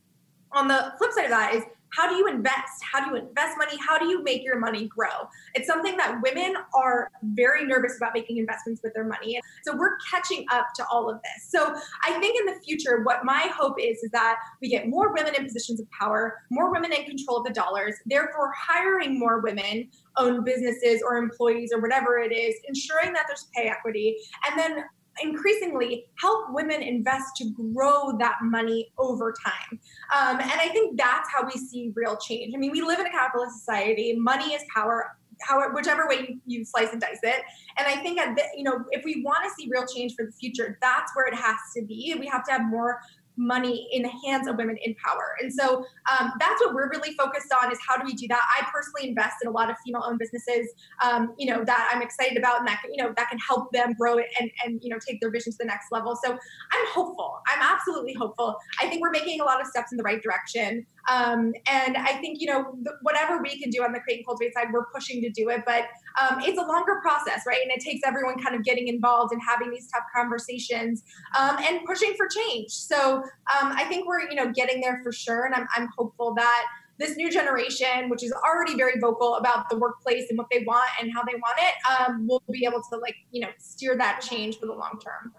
[0.52, 2.82] On the flip side of that is how do you invest?
[2.82, 3.76] How do you invest money?
[3.84, 5.28] How do you make your money grow?
[5.54, 9.40] It's something that women are very nervous about making investments with their money.
[9.64, 11.50] So we're catching up to all of this.
[11.50, 15.12] So I think in the future, what my hope is, is that we get more
[15.12, 19.40] women in positions of power, more women in control of the dollars, therefore hiring more
[19.40, 24.16] women owned businesses or employees or whatever it is, ensuring that there's pay equity,
[24.48, 24.84] and then
[25.23, 29.79] increasingly help women invest to grow that money over time.
[30.16, 32.55] Um, and I think that's how we see real change.
[32.55, 35.16] I mean, we live in a capitalist society, money is power.
[35.42, 37.42] However, whichever way you, slice and dice it,
[37.79, 40.27] and I think at the, you know if we want to see real change for
[40.27, 42.14] the future, that's where it has to be.
[42.20, 43.01] We have to have more
[43.40, 45.35] money in the hands of women in power.
[45.40, 48.42] And so um, that's what we're really focused on is how do we do that?
[48.59, 50.68] I personally invest in a lot of female owned businesses,
[51.03, 53.94] um, you know, that I'm excited about and that, you know, that can help them
[53.94, 56.18] grow it and, and, you know, take their vision to the next level.
[56.22, 57.40] So I'm hopeful.
[57.50, 58.56] I'm absolutely hopeful.
[58.80, 60.86] I think we're making a lot of steps in the right direction.
[61.10, 64.54] Um, and I think, you know, whatever we can do on the create and cultivate
[64.54, 65.62] side, we're pushing to do it.
[65.66, 65.84] But
[66.20, 67.60] um, it's a longer process, right?
[67.62, 71.02] And it takes everyone kind of getting involved and having these tough conversations
[71.38, 72.70] um, and pushing for change.
[72.70, 75.46] So um, I think we're, you know, getting there for sure.
[75.46, 76.66] And I'm, I'm hopeful that
[76.98, 80.90] this new generation, which is already very vocal about the workplace and what they want
[81.00, 84.20] and how they want it, um, will be able to like, you know, steer that
[84.20, 85.32] change for the long term.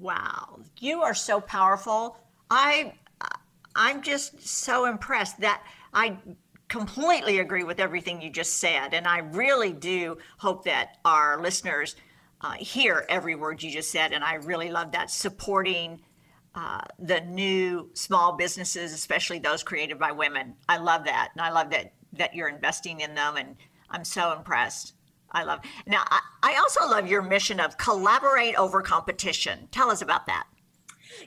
[0.00, 0.60] Wow.
[0.80, 2.16] You are so powerful.
[2.50, 2.94] I
[3.74, 5.62] I'm just so impressed that
[5.94, 6.18] I
[6.68, 8.92] completely agree with everything you just said.
[8.92, 11.96] And I really do hope that our listeners
[12.40, 14.12] uh, hear every word you just said.
[14.12, 16.00] And I really love that supporting
[16.54, 20.54] uh, the new small businesses, especially those created by women.
[20.68, 21.30] I love that.
[21.34, 23.36] And I love that, that you're investing in them.
[23.36, 23.56] And
[23.90, 24.94] I'm so impressed.
[25.32, 25.60] I love.
[25.86, 29.68] Now, I, I also love your mission of collaborate over competition.
[29.70, 30.46] Tell us about that.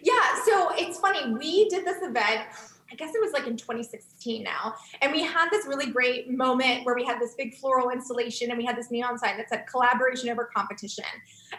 [0.01, 1.33] Yeah, so it's funny.
[1.33, 2.47] We did this event
[2.91, 4.75] I guess it was like in 2016 now.
[5.01, 8.57] And we had this really great moment where we had this big floral installation and
[8.57, 11.05] we had this neon sign that said collaboration over competition.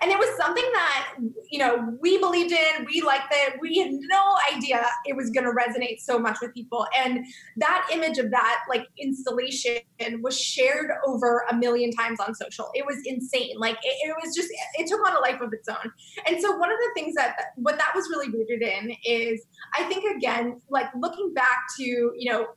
[0.01, 1.15] And it was something that,
[1.51, 3.55] you know, we believed in, we liked it.
[3.61, 6.87] We had no idea it was going to resonate so much with people.
[6.97, 7.25] And
[7.57, 9.81] that image of that like installation
[10.21, 12.71] was shared over a million times on social.
[12.75, 13.59] It was insane.
[13.59, 15.93] Like it, it was just, it took on a life of its own.
[16.27, 19.85] And so one of the things that, what that was really rooted in is, I
[19.85, 22.49] think, again, like looking back to, you know,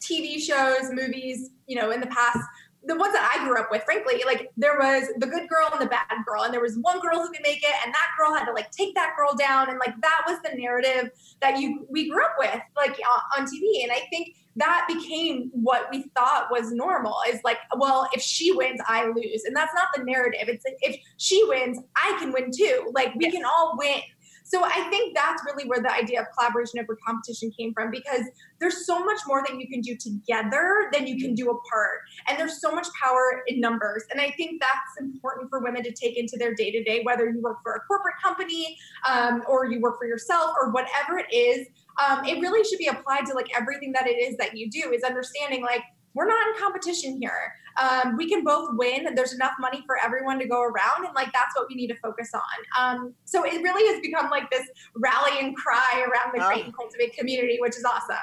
[0.00, 2.38] TV shows, movies, you know, in the past,
[2.86, 5.80] the ones that I grew up with, frankly, like there was the good girl and
[5.80, 8.34] the bad girl, and there was one girl who could make it, and that girl
[8.34, 11.10] had to like take that girl down, and like that was the narrative
[11.40, 12.98] that you we grew up with, like
[13.38, 13.82] on TV.
[13.82, 18.52] And I think that became what we thought was normal is like, well, if she
[18.52, 20.48] wins, I lose, and that's not the narrative.
[20.48, 22.90] It's like if she wins, I can win too.
[22.94, 23.34] Like we yes.
[23.34, 24.00] can all win.
[24.46, 28.24] So I think that's really where the idea of collaboration over competition came from because
[28.60, 32.00] there's so much more that you can do together than you can do apart.
[32.28, 34.04] And there's so much power in numbers.
[34.10, 37.28] And I think that's important for women to take into their day to day, whether
[37.28, 38.76] you work for a corporate company
[39.08, 41.66] um, or you work for yourself or whatever it is.
[42.06, 44.92] Um, it really should be applied to like everything that it is that you do
[44.92, 45.82] is understanding like
[46.14, 47.52] we're not in competition here.
[47.80, 49.14] Um, we can both win.
[49.14, 51.96] There's enough money for everyone to go around, and like that's what we need to
[51.96, 52.40] focus on.
[52.78, 56.48] Um, so it really has become like this rallying cry around the oh.
[56.48, 58.16] Create and Cultivate community, which is awesome.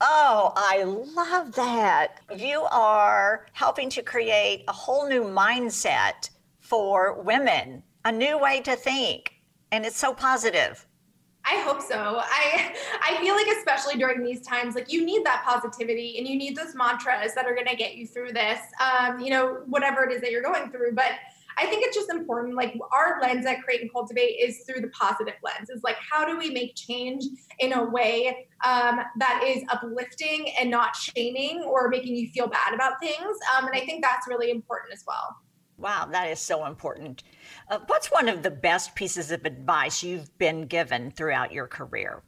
[0.00, 2.22] Oh, I love that.
[2.34, 8.76] You are helping to create a whole new mindset for women, a new way to
[8.76, 9.34] think,
[9.72, 10.86] and it's so positive.
[11.44, 12.20] I hope so.
[12.22, 16.36] I I feel like especially during these times, like you need that positivity and you
[16.36, 18.60] need those mantras that are going to get you through this.
[18.80, 20.94] Um, you know, whatever it is that you're going through.
[20.94, 21.12] But
[21.58, 22.54] I think it's just important.
[22.54, 25.70] Like our lens at Create and Cultivate is through the positive lens.
[25.70, 27.24] Is like how do we make change
[27.58, 32.74] in a way um, that is uplifting and not shaming or making you feel bad
[32.74, 33.36] about things.
[33.56, 35.36] Um, and I think that's really important as well.
[35.80, 37.22] Wow, that is so important.
[37.70, 42.22] Uh, what's one of the best pieces of advice you've been given throughout your career?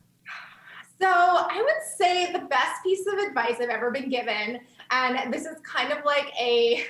[0.98, 5.44] So, I would say the best piece of advice I've ever been given, and this
[5.44, 6.84] is kind of like a,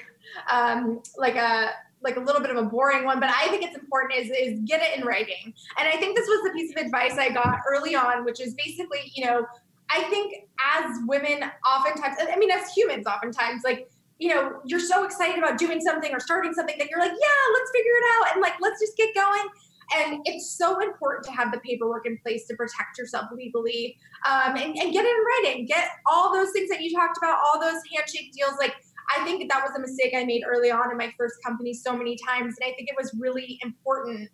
[0.50, 3.76] um, like a, like a little bit of a boring one, but I think it's
[3.76, 5.54] important is is get it in writing.
[5.78, 8.54] And I think this was the piece of advice I got early on, which is
[8.54, 9.46] basically, you know,
[9.88, 13.88] I think as women, oftentimes, I mean, as humans, oftentimes, like
[14.22, 17.42] you know, you're so excited about doing something or starting something that you're like, yeah,
[17.54, 19.48] let's figure it out and like, let's just get going.
[19.96, 24.54] And it's so important to have the paperwork in place to protect yourself legally um,
[24.54, 25.66] and, and get it in writing.
[25.66, 28.52] Get all those things that you talked about, all those handshake deals.
[28.60, 28.76] Like,
[29.10, 31.96] I think that was a mistake I made early on in my first company so
[31.96, 32.54] many times.
[32.60, 34.30] And I think it was really important,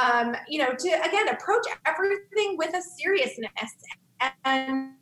[0.00, 3.50] um, you know, to again approach everything with a seriousness
[4.44, 4.92] and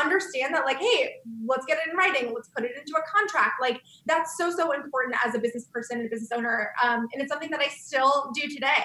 [0.00, 2.32] understand that like hey let's get it in writing.
[2.34, 3.60] Let's put it into a contract.
[3.60, 6.72] Like that's so so important as a business person and a business owner.
[6.82, 8.84] Um, and it's something that i still do today.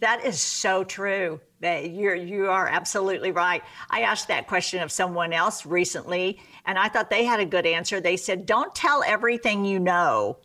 [0.00, 3.62] That is so true that you're you are absolutely right.
[3.90, 7.66] I asked that question of someone else recently and i thought they had a good
[7.66, 8.00] answer.
[8.00, 10.38] They said don't tell everything you know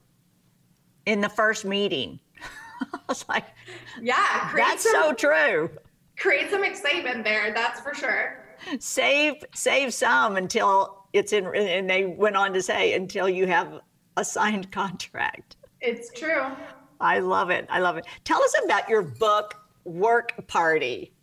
[1.05, 2.19] in the first meeting.
[2.93, 3.45] I was like
[4.01, 5.69] yeah that's some, so true
[6.19, 8.45] create some excitement there that's for sure.
[8.79, 13.79] Save save some until it's in and they went on to say until you have
[14.17, 15.55] a signed contract.
[15.81, 16.45] It's true.
[17.01, 18.05] I love it i love it.
[18.25, 19.55] Tell us about your book
[19.85, 21.13] work party.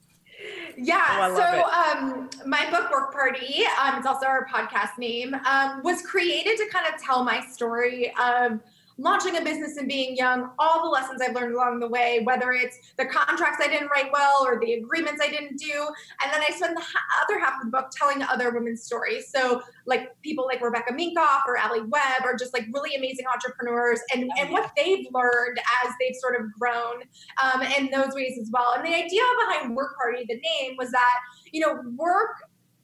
[0.76, 1.30] Yeah.
[1.30, 6.02] Oh, so um, my book, Work Party, um, it's also our podcast name, um, was
[6.02, 8.60] created to kind of tell my story of
[8.98, 12.52] launching a business and being young, all the lessons I've learned along the way, whether
[12.52, 15.86] it's the contracts I didn't write well or the agreements I didn't do.
[16.22, 16.82] And then I spend the
[17.22, 19.30] other half of the book telling other women's stories.
[19.30, 24.00] So, like people like Rebecca Minkoff or Alli Webb are just like really amazing entrepreneurs
[24.14, 27.02] and, and what they've learned as they've sort of grown
[27.42, 28.72] um, in those ways as well.
[28.74, 31.18] And the idea behind Work Party, the name, was that,
[31.52, 32.36] you know, work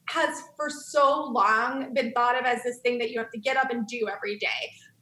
[0.09, 3.57] has for so long been thought of as this thing that you have to get
[3.57, 4.49] up and do every day.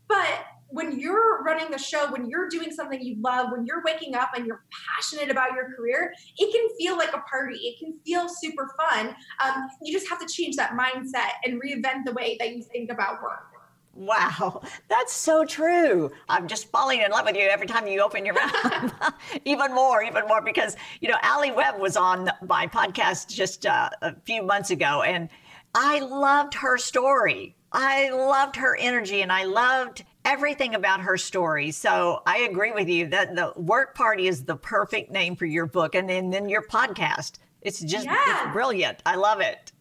[0.09, 4.15] But when you're running the show, when you're doing something you love, when you're waking
[4.15, 4.65] up and you're
[4.97, 7.57] passionate about your career, it can feel like a party.
[7.57, 9.15] It can feel super fun.
[9.45, 12.91] Um, you just have to change that mindset and reinvent the way that you think
[12.91, 13.47] about work.
[13.93, 16.13] Wow, that's so true.
[16.29, 19.13] I'm just falling in love with you every time you open your mouth.
[19.45, 23.91] even more, even more, because, you know, Alli Webb was on my podcast just uh,
[24.01, 25.29] a few months ago, and
[25.75, 27.57] I loved her story.
[27.73, 31.71] I loved her energy and I loved everything about her story.
[31.71, 35.67] So I agree with you that the work party is the perfect name for your
[35.67, 37.39] book and then, then your podcast.
[37.63, 38.45] It's just yeah.
[38.45, 39.03] it's brilliant.
[39.05, 39.73] I love it.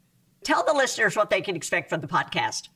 [0.44, 2.70] Tell the listeners what they can expect from the podcast.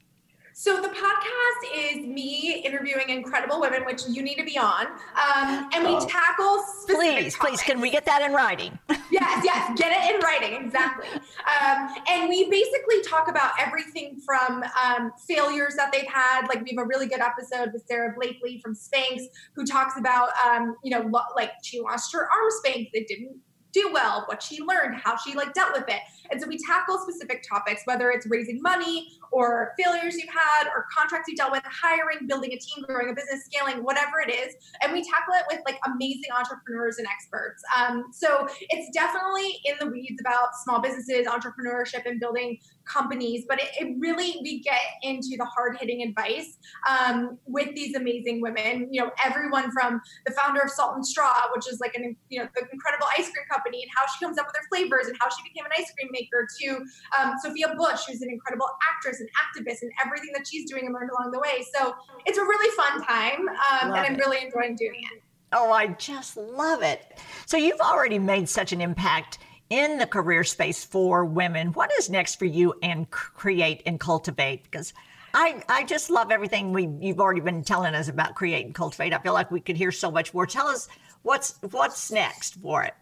[0.56, 5.70] So the podcast is me interviewing incredible women, which you need to be on, um,
[5.74, 6.08] and we oh.
[6.08, 7.38] tackle please, topics.
[7.38, 8.78] please, can we get that in writing?
[9.12, 11.08] yes, yes, get it in writing exactly.
[11.10, 16.48] Um, and we basically talk about everything from um, failures that they've had.
[16.48, 19.24] Like we have a really good episode with Sara Blakely from Spanx,
[19.56, 23.40] who talks about um, you know like she lost her arm Spanx, it didn't
[23.74, 26.00] do well, what she learned, how she like dealt with it.
[26.32, 30.86] And so we tackle specific topics, whether it's raising money or failures you've had or
[30.96, 34.54] contracts you dealt with, hiring, building a team, growing a business, scaling, whatever it is.
[34.84, 37.64] And we tackle it with like amazing entrepreneurs and experts.
[37.76, 43.60] Um, so it's definitely in the weeds about small businesses, entrepreneurship, and building companies, but
[43.60, 46.58] it, it really, we get into the hard hitting advice
[46.88, 48.88] um, with these amazing women.
[48.92, 52.40] You know, everyone from the founder of Salt and Straw, which is like an, you
[52.40, 55.18] know, the incredible ice cream company and how she comes up with her flavors and
[55.20, 56.84] how she became an ice cream maker to
[57.18, 60.94] um, Sophia Bush, who's an incredible actress and activist and everything that she's doing and
[60.94, 61.66] learned along the way.
[61.76, 61.96] So
[62.26, 65.22] it's a really fun time um, and I'm really enjoying doing it.
[65.52, 67.20] Oh, I just love it.
[67.46, 69.38] So you've already made such an impact
[69.70, 71.74] in the career space for women.
[71.74, 74.64] What is next for you and create and cultivate?
[74.64, 74.94] Because
[75.34, 79.14] I, I just love everything we you've already been telling us about create and cultivate.
[79.14, 80.46] I feel like we could hear so much more.
[80.46, 80.88] Tell us
[81.24, 82.94] what's what's next for it.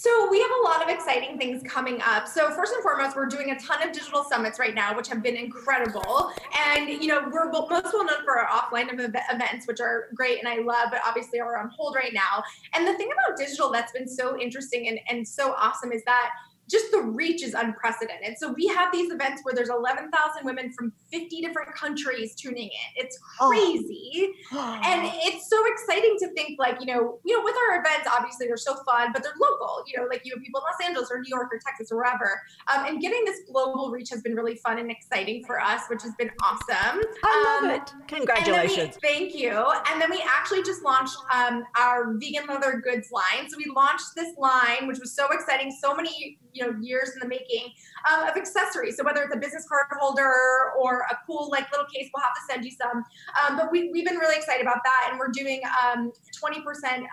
[0.00, 2.26] So we have a lot of exciting things coming up.
[2.26, 5.22] So first and foremost, we're doing a ton of digital summits right now, which have
[5.22, 6.32] been incredible.
[6.56, 10.48] And you know, we're most well known for our offline events, which are great and
[10.48, 12.42] I love, but obviously are on hold right now.
[12.74, 16.30] And the thing about digital that's been so interesting and, and so awesome is that
[16.70, 18.38] just the reach is unprecedented.
[18.38, 20.10] So we have these events where there's 11,000
[20.44, 23.04] women from 50 different countries tuning in.
[23.04, 23.48] It's oh.
[23.48, 24.32] crazy.
[24.52, 24.80] Oh.
[24.84, 28.46] and it's so exciting to think like, you know, you know, with our events, obviously
[28.46, 31.10] they're so fun, but they're local, you know, like you have people in Los Angeles
[31.10, 32.40] or New York or Texas or wherever.
[32.72, 36.02] Um, and getting this global reach has been really fun and exciting for us, which
[36.02, 37.00] has been awesome.
[37.24, 37.92] I love um, it.
[38.08, 38.96] Congratulations.
[39.02, 39.50] We, thank you.
[39.90, 43.48] And then we actually just launched um, our vegan leather goods line.
[43.48, 45.74] So we launched this line, which was so exciting.
[45.80, 47.72] So many you know years in the making
[48.10, 48.96] um, of accessories.
[48.96, 50.32] So whether it's a business card holder
[50.80, 53.04] or a cool like little case, we'll have to send you some.
[53.40, 56.62] Um, but we, we've been really excited about that, and we're doing um, 20%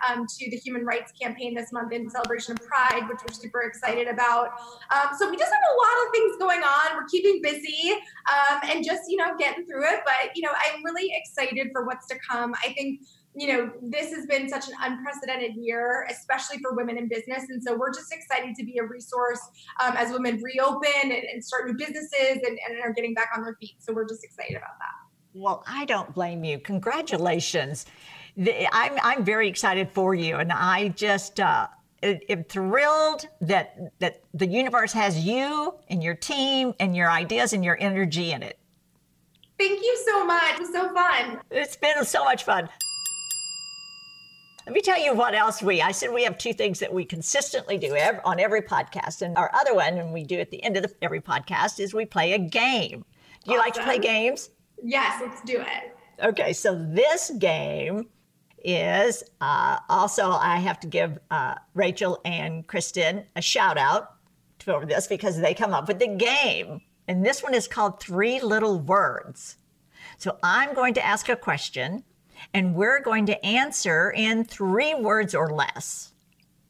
[0.08, 3.62] um, to the Human Rights Campaign this month in celebration of Pride, which we're super
[3.62, 4.48] excited about.
[4.94, 6.96] Um, so we just have a lot of things going on.
[6.96, 10.00] We're keeping busy um, and just you know getting through it.
[10.04, 12.54] But you know I'm really excited for what's to come.
[12.64, 13.00] I think
[13.38, 17.44] you know, this has been such an unprecedented year, especially for women in business.
[17.48, 19.40] And so we're just excited to be a resource
[19.82, 23.42] um, as women reopen and, and, start new businesses and, and are getting back on
[23.42, 23.76] their feet.
[23.78, 25.38] So we're just excited about that.
[25.38, 26.58] Well, I don't blame you.
[26.58, 27.86] Congratulations.
[28.72, 30.36] I'm, I'm very excited for you.
[30.36, 31.68] And I just, uh,
[32.02, 37.64] am thrilled that that the universe has you and your team and your ideas and
[37.64, 38.58] your energy in it.
[39.58, 40.54] Thank you so much.
[40.54, 41.40] It was so fun.
[41.50, 42.68] It's been so much fun.
[44.68, 47.02] Let me tell you what else we, I said we have two things that we
[47.02, 49.22] consistently do on every podcast.
[49.22, 51.94] And our other one, and we do at the end of the, every podcast, is
[51.94, 53.02] we play a game.
[53.46, 53.64] Do you awesome.
[53.64, 54.50] like to play games?
[54.84, 55.96] Yes, let's do it.
[56.22, 58.10] Okay, so this game
[58.62, 64.16] is uh, also, I have to give uh, Rachel and Kristen a shout out
[64.58, 66.82] for this because they come up with the game.
[67.08, 69.56] And this one is called Three Little Words.
[70.18, 72.04] So I'm going to ask a question
[72.54, 76.12] and we're going to answer in three words or less.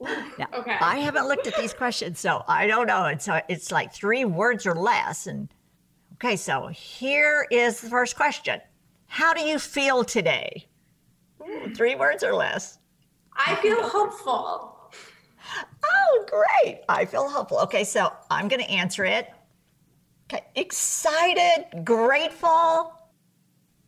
[0.01, 0.77] Now, okay.
[0.81, 3.07] I haven't looked at these questions, so I don't know.
[3.07, 5.27] It's uh, it's like three words or less.
[5.27, 5.49] And
[6.14, 8.61] okay, so here is the first question:
[9.07, 10.69] How do you feel today?
[11.75, 12.79] three words or less.
[13.35, 14.75] I feel hopeful.
[15.85, 16.83] Oh, great!
[16.89, 17.59] I feel hopeful.
[17.61, 19.31] Okay, so I'm going to answer it.
[20.31, 22.93] Okay, excited, grateful,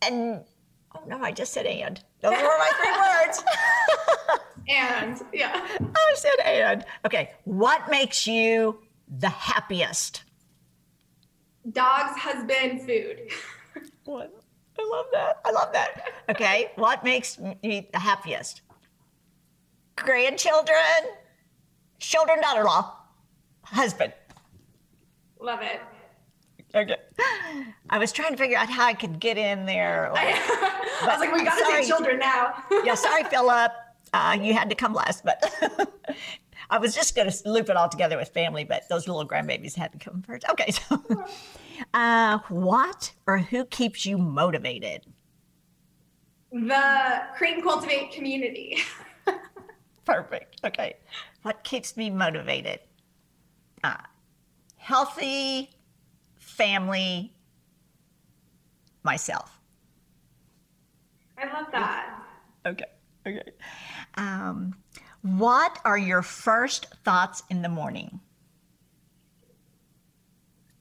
[0.01, 0.43] and
[1.01, 2.01] Oh no, I just said and.
[2.21, 3.43] Those were my three words.
[4.69, 5.67] and yeah.
[5.79, 6.85] I said and.
[7.05, 7.31] Okay.
[7.45, 8.79] What makes you
[9.19, 10.23] the happiest?
[11.71, 13.29] Dogs, husband, food.
[14.05, 14.33] what?
[14.79, 15.41] I love that.
[15.45, 16.11] I love that.
[16.29, 16.71] Okay.
[16.75, 18.61] what makes me the happiest?
[19.95, 20.77] Grandchildren,
[21.99, 22.95] children, daughter in law,
[23.63, 24.13] husband.
[25.39, 25.81] Love it.
[26.73, 26.95] Okay.
[27.89, 30.11] I was trying to figure out how I could get in there.
[30.13, 30.31] I,
[31.01, 32.63] I was like, we got to take children now.
[32.83, 33.71] yeah, sorry, Philip.
[34.13, 35.43] Uh, you had to come last, but
[36.69, 39.75] I was just going to loop it all together with family, but those little grandbabies
[39.75, 40.45] had to come first.
[40.49, 41.03] Okay, so
[41.93, 45.05] uh, what or who keeps you motivated?
[46.51, 48.79] The create and cultivate community.
[50.05, 50.59] Perfect.
[50.65, 50.95] Okay.
[51.43, 52.79] What keeps me motivated?
[53.83, 53.95] Uh,
[54.77, 55.69] healthy
[56.61, 57.33] family,
[59.01, 59.59] myself.
[61.35, 62.21] I love that.
[62.67, 62.85] Okay.
[63.25, 63.41] Okay.
[64.15, 64.75] Um,
[65.23, 68.19] what are your first thoughts in the morning?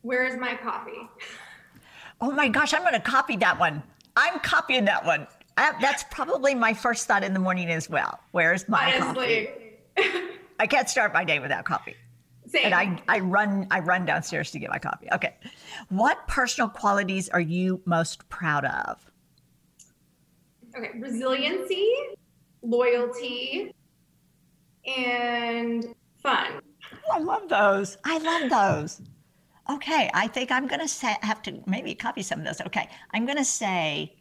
[0.02, 1.08] Where is my coffee?
[2.20, 3.82] Oh my gosh, I'm going to copy that one.
[4.16, 5.26] I'm copying that one.
[5.56, 8.20] I, that's probably my first thought in the morning as well.
[8.32, 9.48] Where's my Honestly.
[9.96, 10.26] coffee?
[10.58, 11.96] I can't start my day without coffee.
[12.50, 12.66] Same.
[12.66, 15.08] And I, I run I run downstairs to get my coffee.
[15.12, 15.36] Okay.
[15.88, 19.10] What personal qualities are you most proud of?
[20.76, 21.92] okay, resiliency,
[22.62, 23.74] loyalty,
[24.86, 26.60] and fun.
[27.08, 27.98] Oh, I love those.
[28.04, 29.02] I love those.
[29.70, 32.60] Okay, I think I'm going to say, have to maybe copy some of those.
[32.62, 34.16] Okay, I'm going to say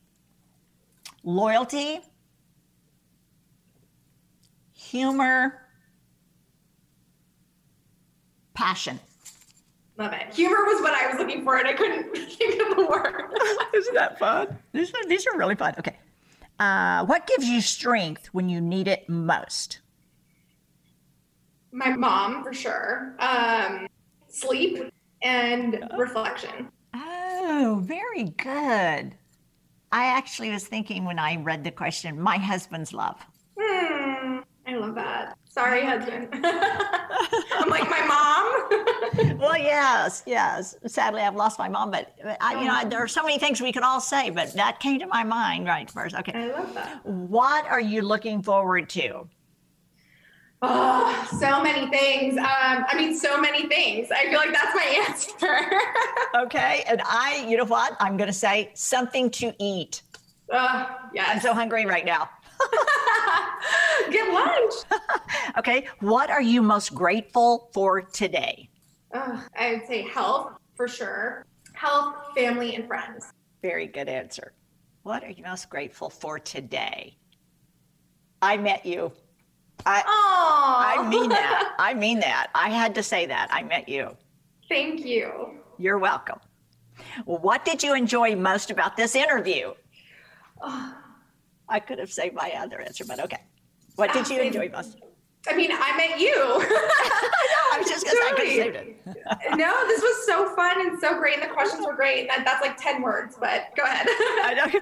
[1.24, 2.02] loyalty,
[4.74, 5.69] humor,
[8.60, 9.00] passion.
[9.98, 10.34] Love it.
[10.36, 13.24] Humor was what I was looking for, and I couldn't think of the word.
[13.74, 14.58] Isn't that fun?
[14.74, 15.76] These are, these are really fun.
[15.80, 15.98] Okay.
[16.60, 19.80] Uh, what gives you strength when you need it most?
[21.72, 23.16] my mom, for sure.
[23.20, 23.88] Um,
[24.28, 24.92] sleep
[25.22, 26.70] and reflection.
[26.96, 29.16] Oh, very good.
[29.92, 33.20] I actually was thinking when I read the question, my husband's love.
[33.60, 34.40] Hmm.
[34.68, 35.19] I love that.
[35.50, 36.30] Sorry, husband.
[36.34, 39.36] I'm like my mom.
[39.40, 40.76] Well, yes, yes.
[40.86, 43.72] Sadly, I've lost my mom, but I, you know, there are so many things we
[43.72, 46.14] could all say, but that came to my mind right first.
[46.16, 46.34] Okay.
[46.36, 47.06] I love that.
[47.06, 49.28] What are you looking forward to?
[50.62, 52.38] Oh, so many things.
[52.38, 52.46] Um,
[52.88, 54.10] I mean, so many things.
[54.12, 56.46] I feel like that's my answer.
[56.46, 56.84] Okay.
[56.88, 57.96] And I, you know what?
[58.00, 60.02] I'm going to say something to eat.
[60.52, 60.86] uh,
[61.20, 62.30] I'm so hungry right now.
[64.12, 64.74] Get lunch.
[65.58, 65.88] Okay.
[66.00, 68.70] What are you most grateful for today?
[69.14, 71.46] Uh, I would say health for sure.
[71.74, 73.26] Health, family, and friends.
[73.62, 74.54] Very good answer.
[75.04, 77.18] What are you most grateful for today?
[78.42, 79.12] I met you.
[79.86, 81.76] I, Oh, I mean that.
[81.80, 82.48] I mean that.
[82.56, 83.50] I had to say that.
[83.52, 84.16] I met you.
[84.70, 85.56] Thank you.
[85.78, 86.40] You're welcome.
[87.26, 89.74] What did you enjoy most about this interview?
[90.62, 90.96] Oh,
[91.70, 93.44] I could have saved my other answer, but okay.
[93.96, 94.98] What did you enjoy most?
[95.48, 96.34] I mean, I met you.
[96.36, 98.76] I was just going to say I could have saved
[99.56, 99.58] it.
[99.58, 102.28] no, this was so fun and so great, and the questions were great.
[102.28, 104.08] That, that's like ten words, but go ahead.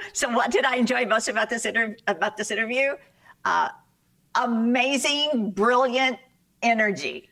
[0.13, 2.95] So, what did I enjoy most about this inter- about this interview?
[3.45, 3.69] Uh,
[4.35, 6.17] amazing, brilliant
[6.63, 7.29] energy.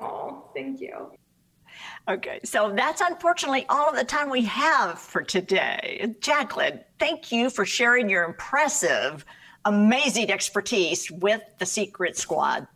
[0.00, 1.12] oh, thank you.
[2.08, 6.14] Okay, so that's unfortunately all of the time we have for today.
[6.20, 9.24] Jaclyn, thank you for sharing your impressive,
[9.64, 12.66] amazing expertise with the Secret Squad.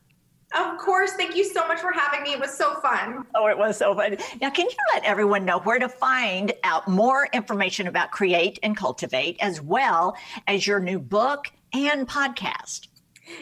[0.54, 2.32] Of course, thank you so much for having me.
[2.32, 3.26] It was so fun.
[3.34, 4.16] Oh, it was so fun.
[4.40, 8.74] Now, can you let everyone know where to find out more information about Create and
[8.74, 12.88] Cultivate, as well as your new book and podcast?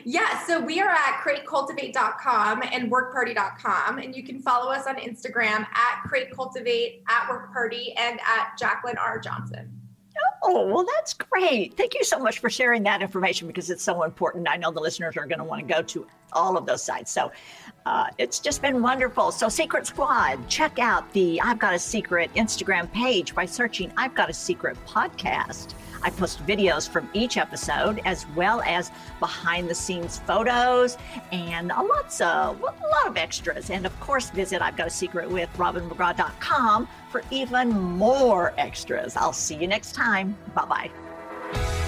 [0.04, 3.98] Yeah, so we are at createcultivate.com and workparty.com.
[3.98, 9.18] And you can follow us on Instagram at createcultivate, at workparty, and at Jaclyn R.
[9.18, 9.72] Johnson.
[10.42, 11.76] Oh, well, that's great.
[11.76, 14.48] Thank you so much for sharing that information because it's so important.
[14.48, 17.10] I know the listeners are going to want to go to all of those sites.
[17.10, 17.32] So
[17.84, 19.32] uh, it's just been wonderful.
[19.32, 24.14] So, Secret Squad, check out the I've Got a Secret Instagram page by searching I've
[24.14, 25.74] Got a Secret podcast.
[26.06, 30.98] I post videos from each episode as well as behind the scenes photos
[31.32, 33.70] and a lots of a lot of extras.
[33.70, 39.16] And of course, visit I've Got a Secret with RobinMcGraw.com for even more extras.
[39.16, 40.36] I'll see you next time.
[40.54, 40.90] Bye
[41.52, 41.82] bye.